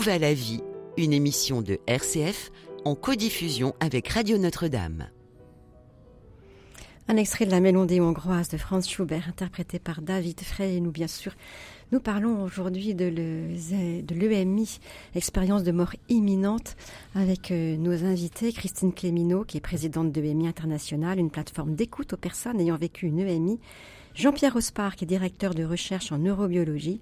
Où 0.00 0.02
va 0.02 0.16
la 0.16 0.32
vie 0.32 0.62
Une 0.96 1.12
émission 1.12 1.60
de 1.60 1.78
RCF 1.86 2.50
en 2.86 2.94
codiffusion 2.94 3.74
avec 3.80 4.08
Radio 4.08 4.38
Notre-Dame. 4.38 5.10
Un 7.06 7.16
extrait 7.18 7.44
de 7.44 7.50
la 7.50 7.60
mélodie 7.60 8.00
hongroise 8.00 8.48
de 8.48 8.56
Franz 8.56 8.88
Schubert, 8.88 9.28
interprété 9.28 9.78
par 9.78 10.00
David 10.00 10.40
Frey. 10.40 10.76
Et 10.76 10.80
nous, 10.80 10.90
bien 10.90 11.06
sûr, 11.06 11.34
nous 11.92 12.00
parlons 12.00 12.42
aujourd'hui 12.42 12.94
de 12.94 13.04
l'EMI, 14.14 14.78
expérience 15.14 15.64
de 15.64 15.72
mort 15.72 15.94
imminente, 16.08 16.76
avec 17.14 17.50
euh, 17.50 17.76
nos 17.76 18.06
invités, 18.06 18.54
Christine 18.54 18.94
Clémineau, 18.94 19.44
qui 19.44 19.58
est 19.58 19.60
présidente 19.60 20.12
de 20.12 20.20
l'EMI 20.22 20.48
International, 20.48 21.18
une 21.18 21.30
plateforme 21.30 21.74
d'écoute 21.74 22.14
aux 22.14 22.16
personnes 22.16 22.58
ayant 22.58 22.78
vécu 22.78 23.04
une 23.04 23.18
EMI. 23.18 23.60
Jean-Pierre 24.14 24.56
Ospar, 24.56 24.96
qui 24.96 25.04
est 25.04 25.06
directeur 25.06 25.54
de 25.54 25.64
recherche 25.64 26.12
en 26.12 26.18
neurobiologie, 26.18 27.00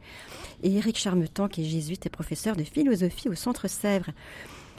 et 0.62 0.74
Eric 0.74 0.98
Charmetan, 0.98 1.48
qui 1.48 1.62
est 1.62 1.68
jésuite 1.68 2.06
et 2.06 2.10
professeur 2.10 2.56
de 2.56 2.64
philosophie 2.64 3.28
au 3.28 3.34
Centre 3.34 3.68
Sèvres. 3.68 4.10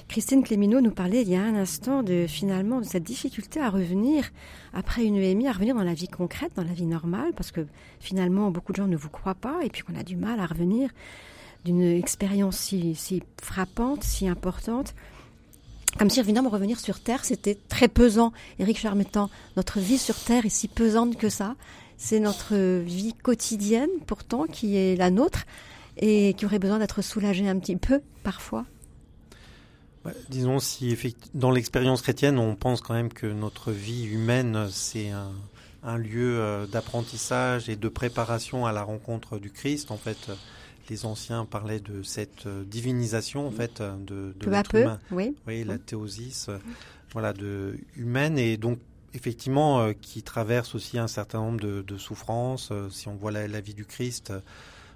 Christine 0.08 0.44
Clémineau 0.44 0.82
nous 0.82 0.92
parlait 0.92 1.22
il 1.22 1.30
y 1.30 1.36
a 1.36 1.42
un 1.42 1.54
instant 1.54 2.02
de 2.02 2.26
finalement 2.28 2.80
de 2.80 2.86
cette 2.86 3.04
difficulté 3.04 3.60
à 3.60 3.70
revenir 3.70 4.32
après 4.74 5.06
une 5.06 5.18
EMI, 5.18 5.48
à 5.48 5.52
revenir 5.52 5.76
dans 5.76 5.84
la 5.84 5.94
vie 5.94 6.08
concrète, 6.08 6.52
dans 6.56 6.64
la 6.64 6.74
vie 6.74 6.88
normale, 6.88 7.32
parce 7.36 7.52
que 7.52 7.68
finalement 8.00 8.50
beaucoup 8.50 8.72
de 8.72 8.78
gens 8.78 8.88
ne 8.88 8.98
vous 8.98 9.10
croient 9.10 9.36
pas 9.36 9.60
et 9.64 9.70
puis 9.70 9.84
qu'on 9.84 9.96
a 9.96 10.02
du 10.02 10.16
mal 10.16 10.40
à 10.40 10.48
revenir 10.48 10.90
d'une 11.64 11.84
expérience 11.84 12.58
si, 12.58 12.96
si 12.96 13.22
frappante, 13.40 14.04
si 14.04 14.28
importante. 14.28 14.96
Comme 15.98 16.10
si 16.10 16.20
évidemment 16.20 16.50
revenir 16.50 16.80
sur 16.80 17.00
Terre, 17.00 17.24
c'était 17.24 17.58
très 17.68 17.88
pesant. 17.88 18.32
Éric 18.58 18.80
Charmetan, 18.80 19.30
notre 19.58 19.80
vie 19.80 19.98
sur 19.98 20.16
Terre 20.16 20.46
est 20.46 20.50
si 20.50 20.68
pesante 20.68 21.18
que 21.18 21.30
ça. 21.30 21.56
C'est 22.02 22.20
notre 22.20 22.56
vie 22.80 23.14
quotidienne 23.14 23.90
pourtant 24.08 24.46
qui 24.46 24.78
est 24.78 24.96
la 24.96 25.12
nôtre 25.12 25.46
et 25.98 26.34
qui 26.34 26.46
aurait 26.46 26.58
besoin 26.58 26.80
d'être 26.80 27.02
soulagée 27.02 27.48
un 27.48 27.60
petit 27.60 27.76
peu 27.76 28.02
parfois 28.24 28.66
disons, 30.30 30.60
si 30.60 30.98
dans 31.34 31.52
l'expérience 31.52 32.02
chrétienne, 32.02 32.38
on 32.38 32.56
pense 32.56 32.82
quand 32.82 32.94
même 32.94 33.12
que 33.12 33.28
notre 33.28 33.72
vie 33.72 34.06
humaine, 34.06 34.68
c'est 34.72 35.12
un, 35.84 35.98
lieu 35.98 36.40
euh, 36.40 36.66
d'apprentissage 36.68 37.70
et 37.70 37.76
de 37.76 37.88
préparation 37.88 38.66
à 38.66 38.72
la 38.72 38.84
rencontre 38.84 39.40
du 39.40 39.52
Christ. 39.52 39.92
En 39.92 39.98
fait, 39.98 40.30
les 40.90 41.06
anciens 41.06 41.46
parlaient 41.46 41.80
de 41.80 42.04
cette 42.04 42.48
euh, 42.48 42.64
divinisation, 42.64 43.48
en 43.48 43.52
fait, 43.52 43.82
de, 43.82 44.34
de 44.38 44.46
peu 44.46 44.64
peu, 44.70 44.86
oui. 45.12 45.36
Oui, 45.48 45.64
la 45.64 45.78
théosis, 45.78 46.48
euh, 46.50 46.58
voilà, 47.12 47.34
de 47.34 47.78
humaine 47.96 48.38
et 48.38 48.58
donc 48.58 48.80
effectivement 49.14 49.94
qui 49.94 50.24
traverse 50.24 50.76
aussi 50.76 50.98
un 50.98 51.08
certain 51.08 51.40
nombre 51.40 51.60
de, 51.60 51.98
souffrances. 51.98 52.72
si 52.92 53.08
on 53.08 53.16
voit 53.16 53.32
la 53.32 53.62
vie 53.62 53.74
du 53.74 53.86
Christ 53.86 54.32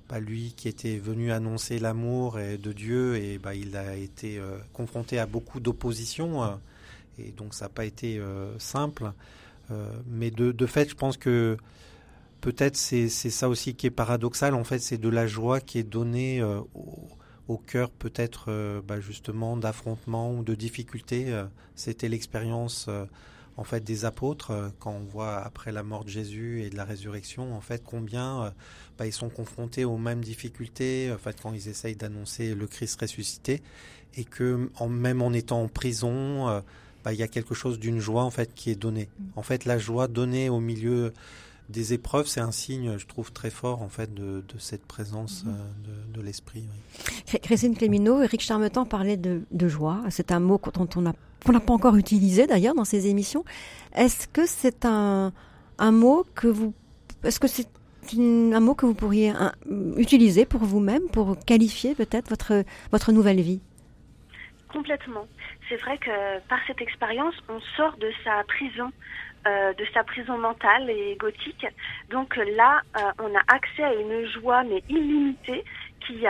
bah, 0.10 0.19
lui 0.19 0.54
qui 0.56 0.67
était 0.67 0.97
venu 0.97 1.32
annoncer 1.32 1.80
l'amour 1.80 2.38
de 2.38 2.73
Dieu 2.73 3.15
et 3.15 3.38
bah, 3.38 3.56
il 3.56 3.76
a 3.78 3.95
été 3.95 4.38
euh, 4.38 4.58
confronté 4.73 5.17
à 5.17 5.26
beaucoup 5.26 5.60
d'opposition 5.60 6.43
euh, 6.43 6.49
et 7.17 7.32
donc 7.32 7.54
ça 7.54 7.65
n'a 7.65 7.69
pas 7.69 7.86
été 7.86 8.19
euh, 8.19 8.58
simple. 8.60 9.12
mais 10.08 10.30
de, 10.30 10.65
fait, 10.67 10.89
je 10.89 10.95
pense 10.95 11.17
que 11.17 11.58
peut-être 12.41 12.76
c'est 12.76 13.10
ça 13.10 13.49
aussi 13.49 13.73
qui 13.73 13.88
est 13.88 13.91
paradoxal. 13.91 14.54
En 14.54 14.63
fait, 14.63 14.78
c'est 14.80 14.99
de 14.99 15.10
la 15.10 15.26
joie 15.26 15.60
qui 15.62 15.80
est 15.80 15.84
donnée 15.84 16.43
au, 17.47 17.58
cœur 17.58 17.89
peut-être 17.89 18.82
bah, 18.86 18.99
justement 18.99 19.58
d'affrontement 19.58 20.32
ou 20.32 20.43
de 20.43 20.54
difficulté. 20.54 21.34
C'était 21.73 22.08
l'expérience 22.08 22.88
en 23.58 23.63
fait 23.63 23.84
des 23.84 24.06
apôtres 24.06 24.52
quand 24.80 24.92
on 24.92 25.04
voit 25.04 25.38
après 25.38 25.72
la 25.72 25.84
mort 25.84 26.06
de 26.06 26.10
Jésus 26.10 26.63
et 26.63 26.70
de 26.70 26.76
la 26.76 26.86
résurrection 26.86 27.56
en 27.56 27.62
fait 27.62 27.84
combien 27.86 28.54
bah, 28.98 29.06
ils 29.08 29.13
sont 29.13 29.30
confrontés 29.30 29.86
aux 29.86 29.98
mêmes 29.98 30.24
difficultés 30.24 31.12
en 31.12 31.18
fait, 31.18 31.39
quand 31.42 31.54
ils 31.54 31.68
essayent 31.68 31.96
d'annoncer 31.96 32.54
le 32.54 32.68
Christ 32.68 33.00
ressuscité 33.02 33.62
et 34.16 34.24
que 34.24 34.70
en, 34.78 34.89
même 34.89 35.22
en 35.22 35.34
étant 35.34 35.62
en 35.62 35.68
prison, 35.68 36.48
euh, 36.50 36.62
bah, 37.04 37.13
il 37.13 37.20
y 37.20 37.24
a 37.24 37.28
quelque 37.28 37.56
chose 37.56 37.80
d'une 37.80 38.00
joie 38.00 38.24
en 38.24 38.30
fait 38.30 38.54
qui 38.54 38.70
est 38.70 38.76
donnée. 38.76 39.10
Mm. 39.18 39.24
En 39.36 39.44
fait, 39.44 39.66
la 39.66 39.78
joie 39.78 40.08
donnée 40.08 40.50
au 40.50 40.60
milieu 40.60 41.13
des 41.69 41.93
épreuves, 41.93 42.28
c'est 42.28 42.41
un 42.41 42.52
signe, 42.52 42.97
je 42.97 43.06
trouve, 43.06 43.32
très 43.32 43.49
fort 43.49 43.82
en 43.82 43.89
fait 43.89 44.13
de, 44.13 44.43
cette 44.60 44.86
présence 44.86 45.43
mm. 45.43 45.49
euh, 45.49 46.13
de, 46.13 46.21
l'esprit. 46.21 46.65
Christine 47.41 47.76
Clémineau, 47.76 48.21
Eric 48.21 48.41
Charmetan 48.41 48.86
parlait 48.86 49.17
de, 49.17 49.67
joie. 49.67 50.02
C'est 50.10 50.32
un 50.32 50.39
mot 50.39 50.60
dont 50.73 50.89
on 50.95 51.02
n'a 51.02 51.13
pas 51.60 51.73
encore 51.73 51.95
utilisé 51.95 52.47
d'ailleurs 52.47 52.76
dans 52.76 52.86
ces 52.86 53.08
émissions. 53.08 53.43
Est-ce 53.93 54.28
que 54.28 54.45
c'est 54.45 54.86
un, 54.86 55.32
un 55.80 55.91
mot 55.91 56.26
que 56.36 56.47
vous, 56.47 56.73
est-ce 57.23 57.39
que 57.39 57.47
c'est 57.47 57.67
un 58.19 58.60
mot 58.60 58.76
que 58.76 58.86
vous 58.86 58.93
pourriez 58.93 59.34
utiliser 59.97 60.45
pour 60.45 60.62
vous-même, 60.63 61.10
pour 61.10 61.38
qualifier 61.45 61.95
peut-être 61.95 62.30
votre, 62.30 62.63
votre 62.91 63.12
nouvelle 63.12 63.41
vie? 63.41 63.62
Complètement. 64.71 65.28
C'est 65.69 65.78
vrai 65.78 65.97
que 65.97 66.39
par 66.49 66.60
cette 66.67 66.82
expérience, 66.82 67.36
on 67.47 67.60
sort 67.78 67.95
de 67.97 68.12
sa 68.23 68.43
prison, 68.47 68.91
euh, 69.48 69.74
de 69.74 69.86
sa 69.94 70.04
prison 70.04 70.38
mentale 70.38 70.90
et 70.90 71.12
égotique. 71.12 71.66
Donc 72.10 72.36
là, 72.36 72.82
euh, 72.98 73.02
on 73.20 73.36
a 73.36 73.42
accès 73.48 73.84
à 73.84 73.94
une 73.94 74.26
joie 74.28 74.64
mais 74.64 74.84
illimitée 74.90 75.64
qui, 76.06 76.26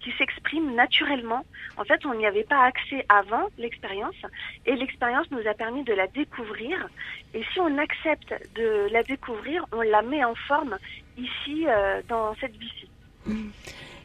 qui 0.00 0.12
s'exprime 0.16 0.74
naturellement. 0.74 1.44
En 1.76 1.84
fait, 1.84 2.04
on 2.06 2.14
n'y 2.14 2.26
avait 2.26 2.44
pas 2.44 2.62
accès 2.64 3.04
avant 3.08 3.48
l'expérience 3.58 4.16
et 4.64 4.74
l'expérience 4.76 5.30
nous 5.30 5.46
a 5.46 5.52
permis 5.54 5.84
de 5.84 5.92
la 5.92 6.06
découvrir. 6.06 6.88
Et 7.34 7.42
si 7.52 7.60
on 7.60 7.76
accepte 7.78 8.34
de 8.54 8.88
la 8.90 9.02
découvrir, 9.02 9.64
on 9.72 9.82
la 9.82 10.02
met 10.02 10.24
en 10.24 10.34
forme 10.34 10.78
ici, 11.16 11.66
euh, 11.66 12.00
dans 12.08 12.34
cette 12.40 12.56
vie-ci. 12.56 12.88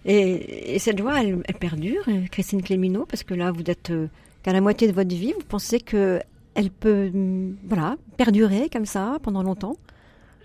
Et, 0.06 0.78
cette 0.80 1.00
joie, 1.00 1.22
elle, 1.22 1.42
perdure, 1.60 2.04
Christine 2.32 2.62
Clémineau, 2.62 3.06
parce 3.06 3.24
que 3.24 3.34
là, 3.34 3.52
vous 3.52 3.64
êtes 3.70 3.90
euh, 3.90 4.08
qu'à 4.44 4.54
la 4.54 4.62
moitié 4.62 4.88
de 4.88 4.94
votre 4.94 5.16
vie. 5.16 5.34
Vous 5.34 5.46
pensez 5.46 5.80
que 5.80 6.20
elle 6.56 6.72
peut, 6.72 7.10
mm, 7.14 7.58
voilà, 7.66 7.96
perdurer 8.18 8.70
comme 8.70 8.86
ça 8.86 9.18
pendant 9.24 9.44
longtemps 9.44 9.76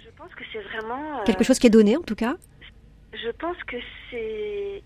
Je 0.04 0.10
pense 0.16 0.34
que 0.34 0.44
c'est 0.52 0.62
vraiment 0.62 1.20
euh, 1.20 1.24
quelque 1.24 1.44
chose 1.44 1.58
qui 1.58 1.66
est 1.66 1.70
donné, 1.70 1.96
en 1.96 2.02
tout 2.02 2.14
cas. 2.14 2.36
Je 3.12 3.30
pense 3.30 3.56
que 3.64 3.76
c'est, 4.10 4.82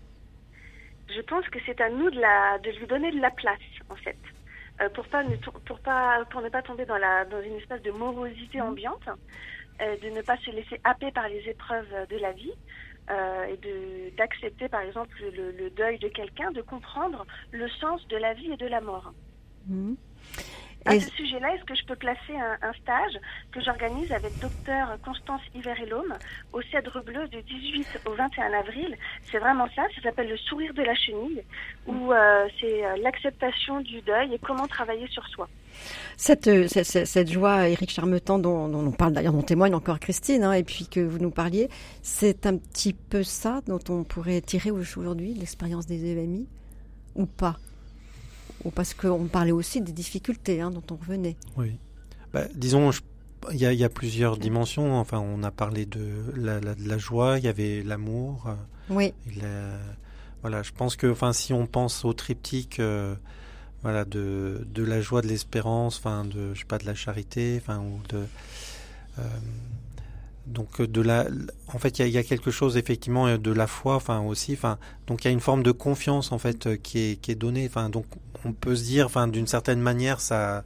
je 1.09 1.21
pense 1.21 1.47
que 1.49 1.59
c'est 1.65 1.79
à 1.81 1.89
nous 1.89 2.09
de 2.09 2.19
la, 2.19 2.59
de 2.59 2.71
lui 2.71 2.87
donner 2.87 3.11
de 3.11 3.19
la 3.19 3.31
place, 3.31 3.59
en 3.89 3.95
fait, 3.95 4.17
pour 4.93 5.05
pas 5.07 5.23
ne, 5.23 5.35
pour 5.37 5.79
pas, 5.79 6.25
pour 6.31 6.41
ne 6.41 6.49
pas 6.49 6.61
tomber 6.61 6.85
dans 6.85 6.97
la, 6.97 7.25
dans 7.25 7.41
une 7.41 7.55
espèce 7.55 7.81
de 7.81 7.91
morosité 7.91 8.59
mmh. 8.59 8.63
ambiante. 8.63 9.09
Euh, 9.81 9.97
de 9.97 10.09
ne 10.09 10.21
pas 10.21 10.37
se 10.37 10.51
laisser 10.51 10.79
happer 10.85 11.11
par 11.11 11.27
les 11.27 11.49
épreuves 11.49 12.07
de 12.09 12.15
la 12.15 12.31
vie 12.31 12.53
euh, 13.09 13.43
et 13.43 13.57
de 13.57 14.15
d'accepter 14.15 14.69
par 14.69 14.79
exemple 14.81 15.13
le, 15.35 15.69
deuil 15.69 15.99
de 15.99 16.07
quelqu'un, 16.07 16.51
de 16.51 16.61
comprendre 16.61 17.25
le 17.51 17.67
sens 17.67 18.07
de 18.07 18.15
la 18.15 18.33
vie 18.33 18.51
et 18.53 18.55
de 18.55 18.67
la 18.67 18.79
mort. 18.79 19.11
Mmh. 19.67 19.95
À 20.85 20.99
ce 20.99 21.09
sujet-là, 21.09 21.55
est-ce 21.55 21.63
que 21.63 21.73
je 21.73 21.83
peux 21.85 21.95
placer 21.95 22.33
un, 22.61 22.73
stage 22.73 23.19
que 23.51 23.59
j'organise 23.59 24.11
avec 24.11 24.37
docteur 24.39 24.97
Constance 25.03 25.41
Hiver-Elhomme 25.55 26.13
au 26.53 26.61
Cèdre 26.61 27.03
Bleu 27.03 27.27
du 27.27 27.41
18 27.41 28.01
au 28.05 28.13
21 28.13 28.53
avril? 28.53 28.95
C'est 29.31 29.39
vraiment 29.39 29.67
ça, 29.75 29.81
ça 29.95 30.01
s'appelle 30.03 30.29
le 30.29 30.37
sourire 30.37 30.75
de 30.75 30.83
la 30.83 30.93
chenille, 30.93 31.43
où 31.87 32.13
euh, 32.13 32.47
c'est 32.59 32.85
euh, 32.85 32.97
l'acceptation 33.01 33.81
du 33.81 34.01
deuil 34.01 34.35
et 34.35 34.39
comment 34.39 34.67
travailler 34.67 35.07
sur 35.07 35.25
soi. 35.27 35.49
Cette, 36.17 36.47
euh, 36.47 36.67
cette, 36.67 37.31
joie, 37.31 37.67
Éric 37.67 37.89
Charmetan, 37.89 38.37
dont, 38.37 38.69
dont, 38.69 38.85
on 38.85 38.91
parle 38.91 39.13
d'ailleurs, 39.13 39.33
dont 39.33 39.41
témoigne 39.41 39.73
encore 39.73 39.99
Christine, 39.99 40.43
hein, 40.43 40.53
et 40.53 40.63
puis 40.63 40.87
que 40.87 40.99
vous 40.99 41.17
nous 41.17 41.31
parliez, 41.31 41.67
c'est 42.03 42.45
un 42.45 42.57
petit 42.57 42.93
peu 42.93 43.23
ça 43.23 43.61
dont 43.67 43.79
on 43.89 44.03
pourrait 44.03 44.41
tirer 44.41 44.69
aujourd'hui 44.69 45.33
l'expérience 45.33 45.87
des 45.87 46.11
EMI, 46.11 46.47
ou 47.15 47.25
pas? 47.25 47.57
Ou 48.65 48.71
parce 48.71 48.93
qu'on 48.93 49.25
parlait 49.25 49.51
aussi 49.51 49.79
des 49.81 49.93
difficultés 49.93 50.59
hein, 50.59 50.71
dont 50.71 50.83
on 50.91 50.95
revenait. 50.95 51.37
Oui. 51.55 51.77
Bah, 52.33 52.43
disons, 52.53 52.91
il 53.51 53.57
y, 53.57 53.83
a 53.83 53.89
plusieurs 53.89 54.37
dimensions. 54.37 54.99
Enfin, 54.99 55.19
on 55.19 55.43
a 55.43 55.51
parlé 55.51 55.85
de 55.85 56.09
la, 56.35 56.97
joie, 56.97 57.37
il 57.37 57.45
y 57.45 57.47
avait 57.47 57.83
l'amour. 57.83 58.47
Euh, 58.47 58.55
oui. 58.89 59.13
voilà, 60.41 60.63
je 60.63 60.71
pense 60.71 60.95
que, 60.95 61.07
enfin, 61.07 61.31
si 61.31 61.53
on 61.53 61.67
pense 61.67 62.03
au 62.03 62.13
triptyque, 62.13 62.79
euh, 62.79 63.15
voilà, 63.83 64.03
de, 64.03 64.67
de 64.73 64.83
la 64.83 64.99
joie, 64.99 65.21
de 65.21 65.27
l'espérance, 65.27 65.99
enfin, 65.99 66.25
de, 66.25 66.53
je 66.53 66.59
sais 66.59 66.65
pas, 66.65 66.77
de 66.77 66.85
la 66.85 66.95
charité, 66.95 67.59
enfin, 67.61 67.79
ou 67.79 67.99
de 68.09 68.25
euh, 69.19 69.21
donc 70.45 70.79
euh, 70.79 70.87
de 70.87 71.01
la, 71.01 71.27
en 71.73 71.79
fait, 71.79 71.99
il 71.99 72.07
y, 72.07 72.17
a 72.17 72.23
quelque 72.23 72.51
chose 72.51 72.77
effectivement 72.77 73.27
euh, 73.27 73.37
de 73.37 73.51
la 73.51 73.67
foi, 73.67 73.95
enfin 73.95 74.21
aussi, 74.21 74.53
enfin, 74.53 74.77
donc 75.07 75.23
il 75.23 75.27
y 75.27 75.29
a 75.29 75.31
une 75.31 75.39
forme 75.39 75.63
de 75.63 75.71
confiance 75.71 76.31
en 76.31 76.37
fait 76.37 76.67
euh, 76.67 76.75
qui 76.75 76.99
est 76.99 77.15
qui 77.21 77.31
est 77.31 77.35
donnée. 77.35 77.65
Enfin, 77.67 77.89
donc 77.89 78.05
on 78.43 78.53
peut 78.53 78.75
se 78.75 78.83
dire, 78.83 79.07
enfin, 79.07 79.27
d'une 79.27 79.47
certaine 79.47 79.79
manière, 79.79 80.21
ça, 80.21 80.63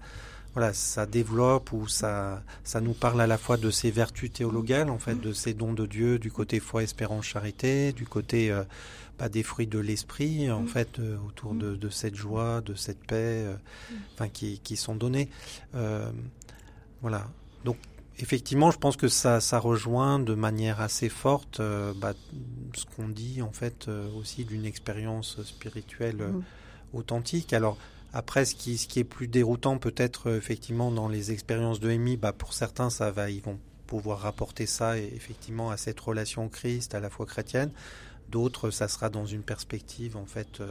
voilà, 0.53 0.73
ça 0.73 1.05
développe 1.05 1.71
ou 1.71 1.87
ça, 1.87 2.43
ça 2.63 2.81
nous 2.81 2.93
parle 2.93 3.21
à 3.21 3.27
la 3.27 3.37
fois 3.37 3.55
de 3.55 3.71
ces 3.71 3.89
vertus 3.89 4.33
théologales, 4.33 4.89
en 4.89 4.99
fait, 4.99 5.15
de 5.15 5.31
ces 5.31 5.53
dons 5.53 5.73
de 5.73 5.85
Dieu, 5.85 6.19
du 6.19 6.31
côté 6.31 6.59
foi, 6.59 6.83
espérance, 6.83 7.25
charité, 7.25 7.93
du 7.93 8.05
côté 8.05 8.53
bah, 9.17 9.29
des 9.29 9.43
fruits 9.43 9.67
de 9.67 9.79
l'esprit, 9.79 10.51
en 10.51 10.63
mm. 10.63 10.67
fait, 10.67 10.99
autour 11.25 11.53
de, 11.53 11.75
de, 11.75 11.89
cette 11.89 12.15
joie, 12.15 12.59
de 12.59 12.75
cette 12.75 12.99
paix, 13.05 13.45
enfin, 14.15 14.27
qui, 14.27 14.59
qui 14.59 14.75
sont 14.75 14.95
donnés. 14.95 15.29
voilà. 17.01 17.27
Donc 17.63 17.77
effectivement, 18.19 18.69
je 18.71 18.77
pense 18.77 18.97
que 18.97 19.07
ça, 19.07 19.39
ça 19.39 19.59
rejoint 19.59 20.19
de 20.19 20.33
manière 20.33 20.81
assez 20.81 21.09
forte 21.09 21.59
euh, 21.59 21.93
bah, 21.95 22.13
ce 22.75 22.85
qu'on 22.95 23.07
dit 23.07 23.41
en 23.41 23.51
fait 23.51 23.87
euh, 23.87 24.09
aussi 24.13 24.45
d'une 24.45 24.65
expérience 24.65 25.41
spirituelle 25.43 26.21
euh, 26.21 26.29
mmh. 26.29 26.43
authentique. 26.93 27.53
Alors, 27.53 27.77
Après, 28.13 28.45
ce 28.45 28.55
qui, 28.55 28.77
ce 28.77 28.87
qui 28.87 28.99
est 28.99 29.03
plus 29.03 29.27
déroutant 29.27 29.77
peut-être 29.77 30.31
effectivement 30.31 30.91
dans 30.91 31.07
les 31.07 31.31
expériences 31.31 31.79
de 31.79 31.91
MI, 31.91 32.17
bah, 32.17 32.33
pour 32.33 32.53
certains, 32.53 32.89
ça 32.89 33.11
va, 33.11 33.29
ils 33.29 33.41
vont 33.41 33.59
pouvoir 33.87 34.19
rapporter 34.19 34.65
ça 34.65 34.97
effectivement 34.97 35.71
à 35.71 35.77
cette 35.77 35.99
relation 35.99 36.45
au 36.45 36.49
Christ, 36.49 36.95
à 36.95 36.99
la 36.99 37.09
foi 37.09 37.25
chrétienne. 37.25 37.71
D'autres, 38.29 38.69
ça 38.69 38.87
sera 38.87 39.09
dans 39.09 39.25
une 39.25 39.41
perspective 39.41 40.15
en 40.15 40.25
fait 40.25 40.61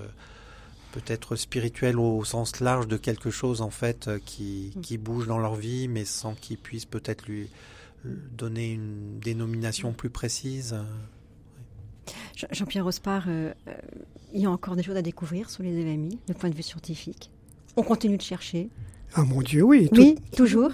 peut-être 1.00 1.36
spirituelle 1.36 1.98
au 1.98 2.24
sens 2.24 2.60
large 2.60 2.88
de 2.88 2.96
quelque 2.96 3.30
chose 3.30 3.60
en 3.60 3.70
fait 3.70 4.10
qui, 4.24 4.72
mm. 4.76 4.80
qui 4.80 4.98
bouge 4.98 5.26
dans 5.26 5.38
leur 5.38 5.54
vie, 5.54 5.88
mais 5.88 6.04
sans 6.04 6.34
qu'ils 6.34 6.58
puissent 6.58 6.84
peut-être 6.84 7.26
lui 7.26 7.48
donner 8.04 8.72
une 8.72 9.18
dénomination 9.20 9.92
plus 9.92 10.10
précise. 10.10 10.76
Jean-Pierre 12.52 12.84
Rospard, 12.84 13.24
euh, 13.28 13.52
euh, 13.66 13.72
il 14.32 14.40
y 14.40 14.46
a 14.46 14.50
encore 14.50 14.76
des 14.76 14.82
choses 14.82 14.96
à 14.96 15.02
découvrir 15.02 15.50
sur 15.50 15.62
les 15.62 15.76
événements, 15.76 16.16
du 16.26 16.34
point 16.34 16.50
de 16.50 16.54
vue 16.54 16.62
scientifique. 16.62 17.30
On 17.76 17.82
continue 17.82 18.16
de 18.16 18.22
chercher. 18.22 18.68
Ah 19.14 19.24
mon 19.24 19.42
Dieu, 19.42 19.62
oui. 19.62 19.88
oui, 19.92 20.16
toujours. 20.36 20.70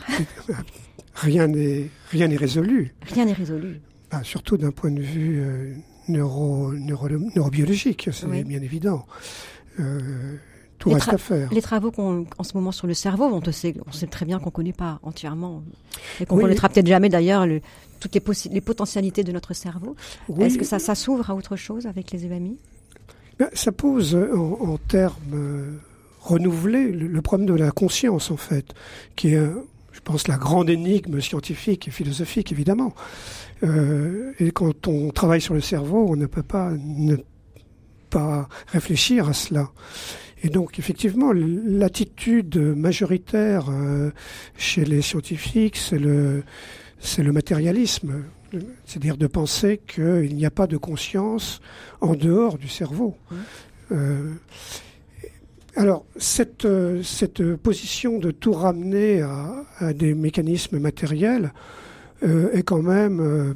rien 1.14 1.46
n'est 1.46 1.88
rien 2.10 2.28
n'est 2.28 2.36
résolu. 2.36 2.94
Rien 3.02 3.24
n'est 3.24 3.32
résolu. 3.32 3.80
Surtout 4.22 4.56
d'un 4.56 4.70
point 4.70 4.92
de 4.92 5.00
vue 5.00 5.40
euh, 5.40 5.74
neuro, 6.06 6.72
neurobiologique, 6.72 8.10
c'est 8.12 8.28
bien 8.28 8.62
évident. 8.62 9.06
Tout 10.78 10.90
reste 10.90 11.08
à 11.12 11.18
faire. 11.18 11.48
Les 11.52 11.62
travaux 11.62 11.90
qu'on 11.90 12.26
en 12.38 12.44
ce 12.44 12.54
moment 12.54 12.72
sur 12.72 12.86
le 12.86 12.94
cerveau, 12.94 13.24
on, 13.24 13.52
sait, 13.52 13.74
on 13.86 13.92
sait 13.92 14.06
très 14.06 14.26
bien 14.26 14.38
qu'on 14.38 14.46
ne 14.46 14.50
connaît 14.50 14.72
pas 14.72 14.98
entièrement 15.02 15.62
et 16.20 16.26
qu'on 16.26 16.36
ne 16.36 16.42
connaîtra 16.42 16.68
peut-être 16.68 16.86
jamais 16.86 17.08
d'ailleurs 17.08 17.46
toutes 18.00 18.14
les, 18.14 18.22
les, 18.50 18.60
potentialités 18.60 19.24
de 19.24 19.32
notre 19.32 19.54
cerveau. 19.54 19.96
Est-ce 20.40 20.58
que 20.58 20.64
ça, 20.64 20.78
ça 20.78 20.94
s'ouvre 20.94 21.30
à 21.30 21.34
autre 21.34 21.56
chose 21.56 21.86
avec 21.86 22.10
les 22.10 22.26
EMI 22.26 22.58
ben, 23.38 23.48
Ça 23.54 23.72
pose 23.72 24.14
en, 24.14 24.78
termes 24.88 25.14
euh, 25.32 25.72
renouvelés 26.20 26.90
le, 26.92 27.22
problème 27.22 27.48
de 27.48 27.54
la 27.54 27.70
conscience 27.70 28.30
en 28.30 28.36
fait, 28.36 28.74
qui 29.16 29.28
est, 29.28 29.50
je 29.92 30.00
pense, 30.00 30.28
la 30.28 30.36
grande 30.36 30.68
énigme 30.68 31.20
scientifique 31.20 31.88
et 31.88 31.90
philosophique 31.90 32.52
évidemment. 32.52 32.94
Euh, 33.62 34.32
et 34.38 34.50
quand 34.50 34.88
on 34.88 35.10
travaille 35.10 35.40
sur 35.40 35.54
le 35.54 35.60
cerveau, 35.60 36.06
on 36.08 36.16
ne 36.16 36.26
peut 36.26 36.42
pas 36.42 36.72
ne 36.72 37.16
pas 38.14 38.48
réfléchir 38.76 39.28
à 39.28 39.32
cela. 39.32 39.64
Et 40.44 40.48
donc, 40.48 40.78
effectivement, 40.78 41.32
l'attitude 41.34 42.56
majoritaire 42.86 43.64
euh, 43.70 44.10
chez 44.56 44.84
les 44.84 45.02
scientifiques, 45.02 45.76
c'est 45.76 45.98
le, 45.98 46.44
c'est 46.98 47.24
le 47.24 47.32
matérialisme. 47.32 48.12
C'est-à-dire 48.84 49.16
de 49.16 49.26
penser 49.26 49.80
qu'il 49.92 50.32
n'y 50.36 50.46
a 50.46 50.54
pas 50.60 50.68
de 50.68 50.76
conscience 50.76 51.60
en 52.00 52.14
dehors 52.14 52.56
du 52.56 52.68
cerveau. 52.68 53.16
Mmh. 53.16 53.34
Euh, 53.92 54.30
alors, 55.74 56.04
cette, 56.16 56.68
cette 57.02 57.42
position 57.56 58.18
de 58.20 58.30
tout 58.30 58.52
ramener 58.52 59.22
à, 59.22 59.64
à 59.78 59.92
des 59.92 60.14
mécanismes 60.14 60.78
matériels 60.78 61.52
euh, 62.22 62.52
est 62.52 62.62
quand 62.62 62.82
même 62.82 63.20
euh, 63.20 63.54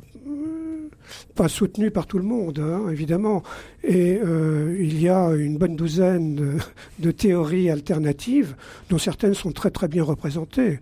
pas 1.35 1.49
soutenu 1.49 1.91
par 1.91 2.07
tout 2.07 2.19
le 2.19 2.25
monde, 2.25 2.59
hein, 2.59 2.91
évidemment. 2.91 3.43
Et 3.83 4.19
euh, 4.23 4.77
il 4.81 5.01
y 5.01 5.09
a 5.09 5.31
une 5.31 5.59
bonne 5.59 5.77
douzaine 5.77 6.61
de, 6.99 7.11
théories 7.11 7.71
alternatives, 7.71 8.55
dont 8.91 8.99
certaines 8.99 9.35
sont 9.35 9.53
très 9.53 9.71
très 9.71 9.89
bien 9.89 10.05
représentées. 10.05 10.81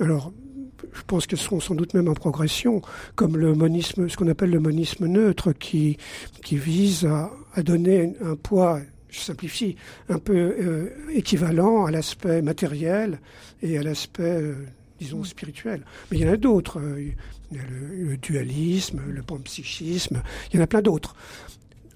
Alors, 0.00 0.32
je 0.92 1.02
pense 1.06 1.26
qu'elles 1.26 1.38
sont 1.38 1.60
sans 1.60 1.74
doute 1.74 1.94
même 1.94 2.08
en 2.08 2.14
progression, 2.14 2.82
comme 3.14 3.36
le 3.36 3.54
monisme, 3.54 4.08
ce 4.08 4.16
qu'on 4.16 4.28
appelle 4.28 4.50
le 4.50 4.60
monisme 4.60 5.06
neutre, 5.06 5.52
qui, 5.52 5.98
qui 6.42 6.56
vise 6.56 7.04
à, 7.04 7.30
à 7.54 7.62
donner 7.62 8.14
un 8.24 8.36
poids 8.36 8.80
je 9.10 9.20
simplifie, 9.20 9.76
un 10.08 10.18
peu 10.18 10.34
euh, 10.34 10.90
équivalent 11.12 11.86
à 11.86 11.90
l'aspect 11.90 12.42
matériel 12.42 13.20
et 13.62 13.78
à 13.78 13.82
l'aspect, 13.82 14.22
euh, 14.22 14.54
disons, 15.00 15.24
spirituel. 15.24 15.82
Mais 16.10 16.18
il 16.18 16.26
y 16.26 16.28
en 16.28 16.32
a 16.32 16.36
d'autres. 16.36 16.80
Il 17.50 17.56
y 17.56 17.60
a 17.60 17.62
le, 17.64 18.16
dualisme, 18.16 19.00
le 19.08 19.22
panpsychisme, 19.22 20.22
il 20.50 20.56
y 20.56 20.60
en 20.60 20.64
a 20.64 20.66
plein 20.66 20.82
d'autres. 20.82 21.14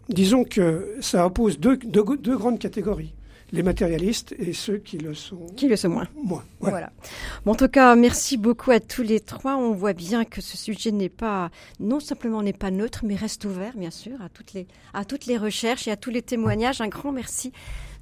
Disons 0.09 0.45
que 0.45 0.97
ça 1.01 1.27
oppose 1.27 1.59
deux, 1.59 1.77
deux, 1.77 2.37
grandes 2.37 2.59
catégories 2.59 3.13
les 3.53 3.63
matérialistes 3.63 4.35
et 4.39 4.55
ceux 4.55 4.79
qui 4.79 4.97
le 4.97 5.13
sont. 5.13 5.47
Qui 5.57 5.69
le 5.69 5.77
sont 5.77 5.91
moins. 5.91 6.09
Moins. 6.15 6.43
Voilà. 6.61 6.91
Bon, 7.45 7.53
en 7.53 7.55
tout 7.55 7.69
cas, 7.69 7.95
merci 7.97 8.39
beaucoup 8.39 8.71
à 8.71 8.81
tous 8.81 9.03
les 9.03 9.21
trois. 9.21 9.57
On 9.57 9.73
voit 9.73 9.93
bien 9.93 10.25
que 10.25 10.41
ce 10.41 10.57
sujet 10.57 10.91
n'est 10.91 11.11
pas, 11.11 11.51
non 11.79 12.01
simplement 12.01 12.43
n'est 12.43 12.55
pas 12.55 12.71
neutre, 12.71 13.01
mais 13.05 13.15
reste 13.15 13.45
ouvert, 13.45 13.77
bien 13.77 13.91
sûr, 13.91 14.23
à 14.23 14.31
toutes 14.31 14.55
les, 14.55 14.67
à 14.95 15.05
toutes 15.05 15.27
les 15.27 15.37
recherches 15.37 15.87
et 15.87 15.91
à 15.91 15.97
tous 15.97 16.09
les 16.09 16.23
témoignages. 16.23 16.81
Un 16.81 16.89
grand 16.89 17.13
merci 17.13 17.53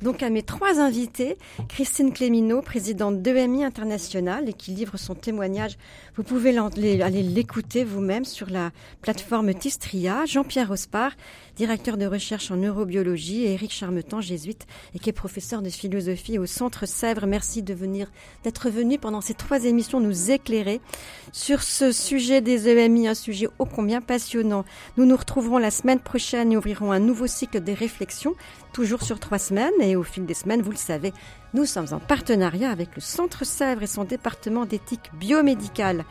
donc 0.02 0.22
à 0.22 0.30
mes 0.30 0.42
trois 0.42 0.80
invités, 0.80 1.36
Christine 1.68 2.12
Clémineau, 2.12 2.62
présidente 2.62 3.20
d'EMI 3.20 3.64
International 3.64 4.48
et 4.48 4.52
qui 4.52 4.70
livre 4.70 4.96
son 4.96 5.14
témoignage. 5.14 5.76
Vous 6.16 6.22
pouvez 6.22 6.56
aller 6.56 7.22
l'écouter 7.22 7.84
vous-même 7.84 8.24
sur 8.24 8.48
la 8.48 8.70
plateforme 9.02 9.52
Tistria. 9.54 10.24
Jean-Pierre 10.26 10.68
Rospard, 10.68 11.12
directeur 11.56 11.96
de 11.96 12.06
recherche 12.06 12.50
en 12.50 12.56
neurobiologie, 12.56 13.44
et 13.44 13.52
Éric 13.52 13.72
Charmetan, 13.72 14.20
jésuite, 14.20 14.66
et 14.94 14.98
qui 14.98 15.10
est 15.10 15.14
professeur 15.14 15.60
de 15.60 15.68
philosophie 15.68 16.38
au 16.38 16.46
Centre 16.46 16.86
Sèvres. 16.86 17.26
Merci 17.26 17.62
de 17.62 17.74
venir, 17.74 18.10
d'être 18.42 18.70
venu 18.70 18.98
pendant 18.98 19.20
ces 19.20 19.34
trois 19.34 19.64
émissions 19.64 20.00
nous 20.00 20.30
éclairer 20.30 20.80
sur 21.32 21.62
ce 21.62 21.92
sujet 21.92 22.40
des 22.40 22.68
EMI, 22.68 23.08
un 23.08 23.14
sujet 23.14 23.48
ô 23.58 23.66
combien 23.66 24.00
passionnant. 24.00 24.64
Nous 24.96 25.04
nous 25.04 25.16
retrouverons 25.16 25.58
la 25.58 25.70
semaine 25.70 26.00
prochaine 26.00 26.52
et 26.52 26.56
ouvrirons 26.56 26.92
un 26.92 27.00
nouveau 27.00 27.26
cycle 27.26 27.60
des 27.60 27.74
réflexions 27.74 28.34
toujours 28.72 29.02
sur 29.02 29.18
trois 29.18 29.38
semaines. 29.38 29.72
Et 29.90 29.96
au 29.96 30.04
fil 30.04 30.24
des 30.24 30.34
semaines, 30.34 30.62
vous 30.62 30.70
le 30.70 30.76
savez, 30.76 31.12
nous 31.52 31.64
sommes 31.64 31.88
en 31.90 31.98
partenariat 31.98 32.70
avec 32.70 32.94
le 32.94 33.00
Centre 33.00 33.44
Sèvres 33.44 33.82
et 33.82 33.88
son 33.88 34.04
département 34.04 34.64
d'éthique 34.64 35.10
biomédicale. 35.14 36.04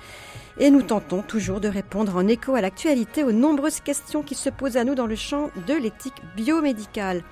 Et 0.58 0.70
nous 0.70 0.82
tentons 0.82 1.22
toujours 1.22 1.62
de 1.62 1.70
répondre 1.70 2.18
en 2.18 2.28
écho 2.28 2.56
à 2.56 2.62
l'actualité 2.62 3.24
aux 3.24 3.32
nombreuses 3.32 3.80
questions 3.80 4.22
qui 4.22 4.36
se 4.36 4.50
posent 4.50 4.76
à 4.76 4.84
nous 4.84 4.96
dans 4.96 5.08
le 5.08 5.16
champ 5.16 5.50
de 5.66 5.76
l'éthique 5.76 6.22
biomédicale. 6.36 7.24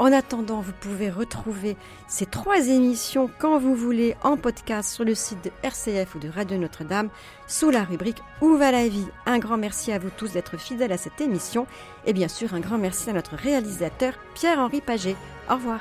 En 0.00 0.12
attendant, 0.12 0.62
vous 0.62 0.72
pouvez 0.72 1.10
retrouver 1.10 1.76
ces 2.08 2.24
trois 2.24 2.68
émissions 2.68 3.30
quand 3.38 3.58
vous 3.58 3.74
voulez 3.74 4.16
en 4.22 4.38
podcast 4.38 4.94
sur 4.94 5.04
le 5.04 5.14
site 5.14 5.44
de 5.44 5.50
RCF 5.62 6.14
ou 6.14 6.18
de 6.18 6.30
Radio 6.30 6.56
Notre-Dame 6.56 7.10
sous 7.46 7.68
la 7.68 7.84
rubrique 7.84 8.22
Où 8.40 8.56
va 8.56 8.72
la 8.72 8.88
vie? 8.88 9.06
Un 9.26 9.38
grand 9.38 9.58
merci 9.58 9.92
à 9.92 9.98
vous 9.98 10.08
tous 10.08 10.32
d'être 10.32 10.56
fidèles 10.56 10.92
à 10.92 10.96
cette 10.96 11.20
émission 11.20 11.66
et 12.06 12.14
bien 12.14 12.28
sûr 12.28 12.54
un 12.54 12.60
grand 12.60 12.78
merci 12.78 13.10
à 13.10 13.12
notre 13.12 13.36
réalisateur 13.36 14.14
Pierre-Henri 14.34 14.80
Paget. 14.80 15.16
Au 15.50 15.56
revoir. 15.56 15.80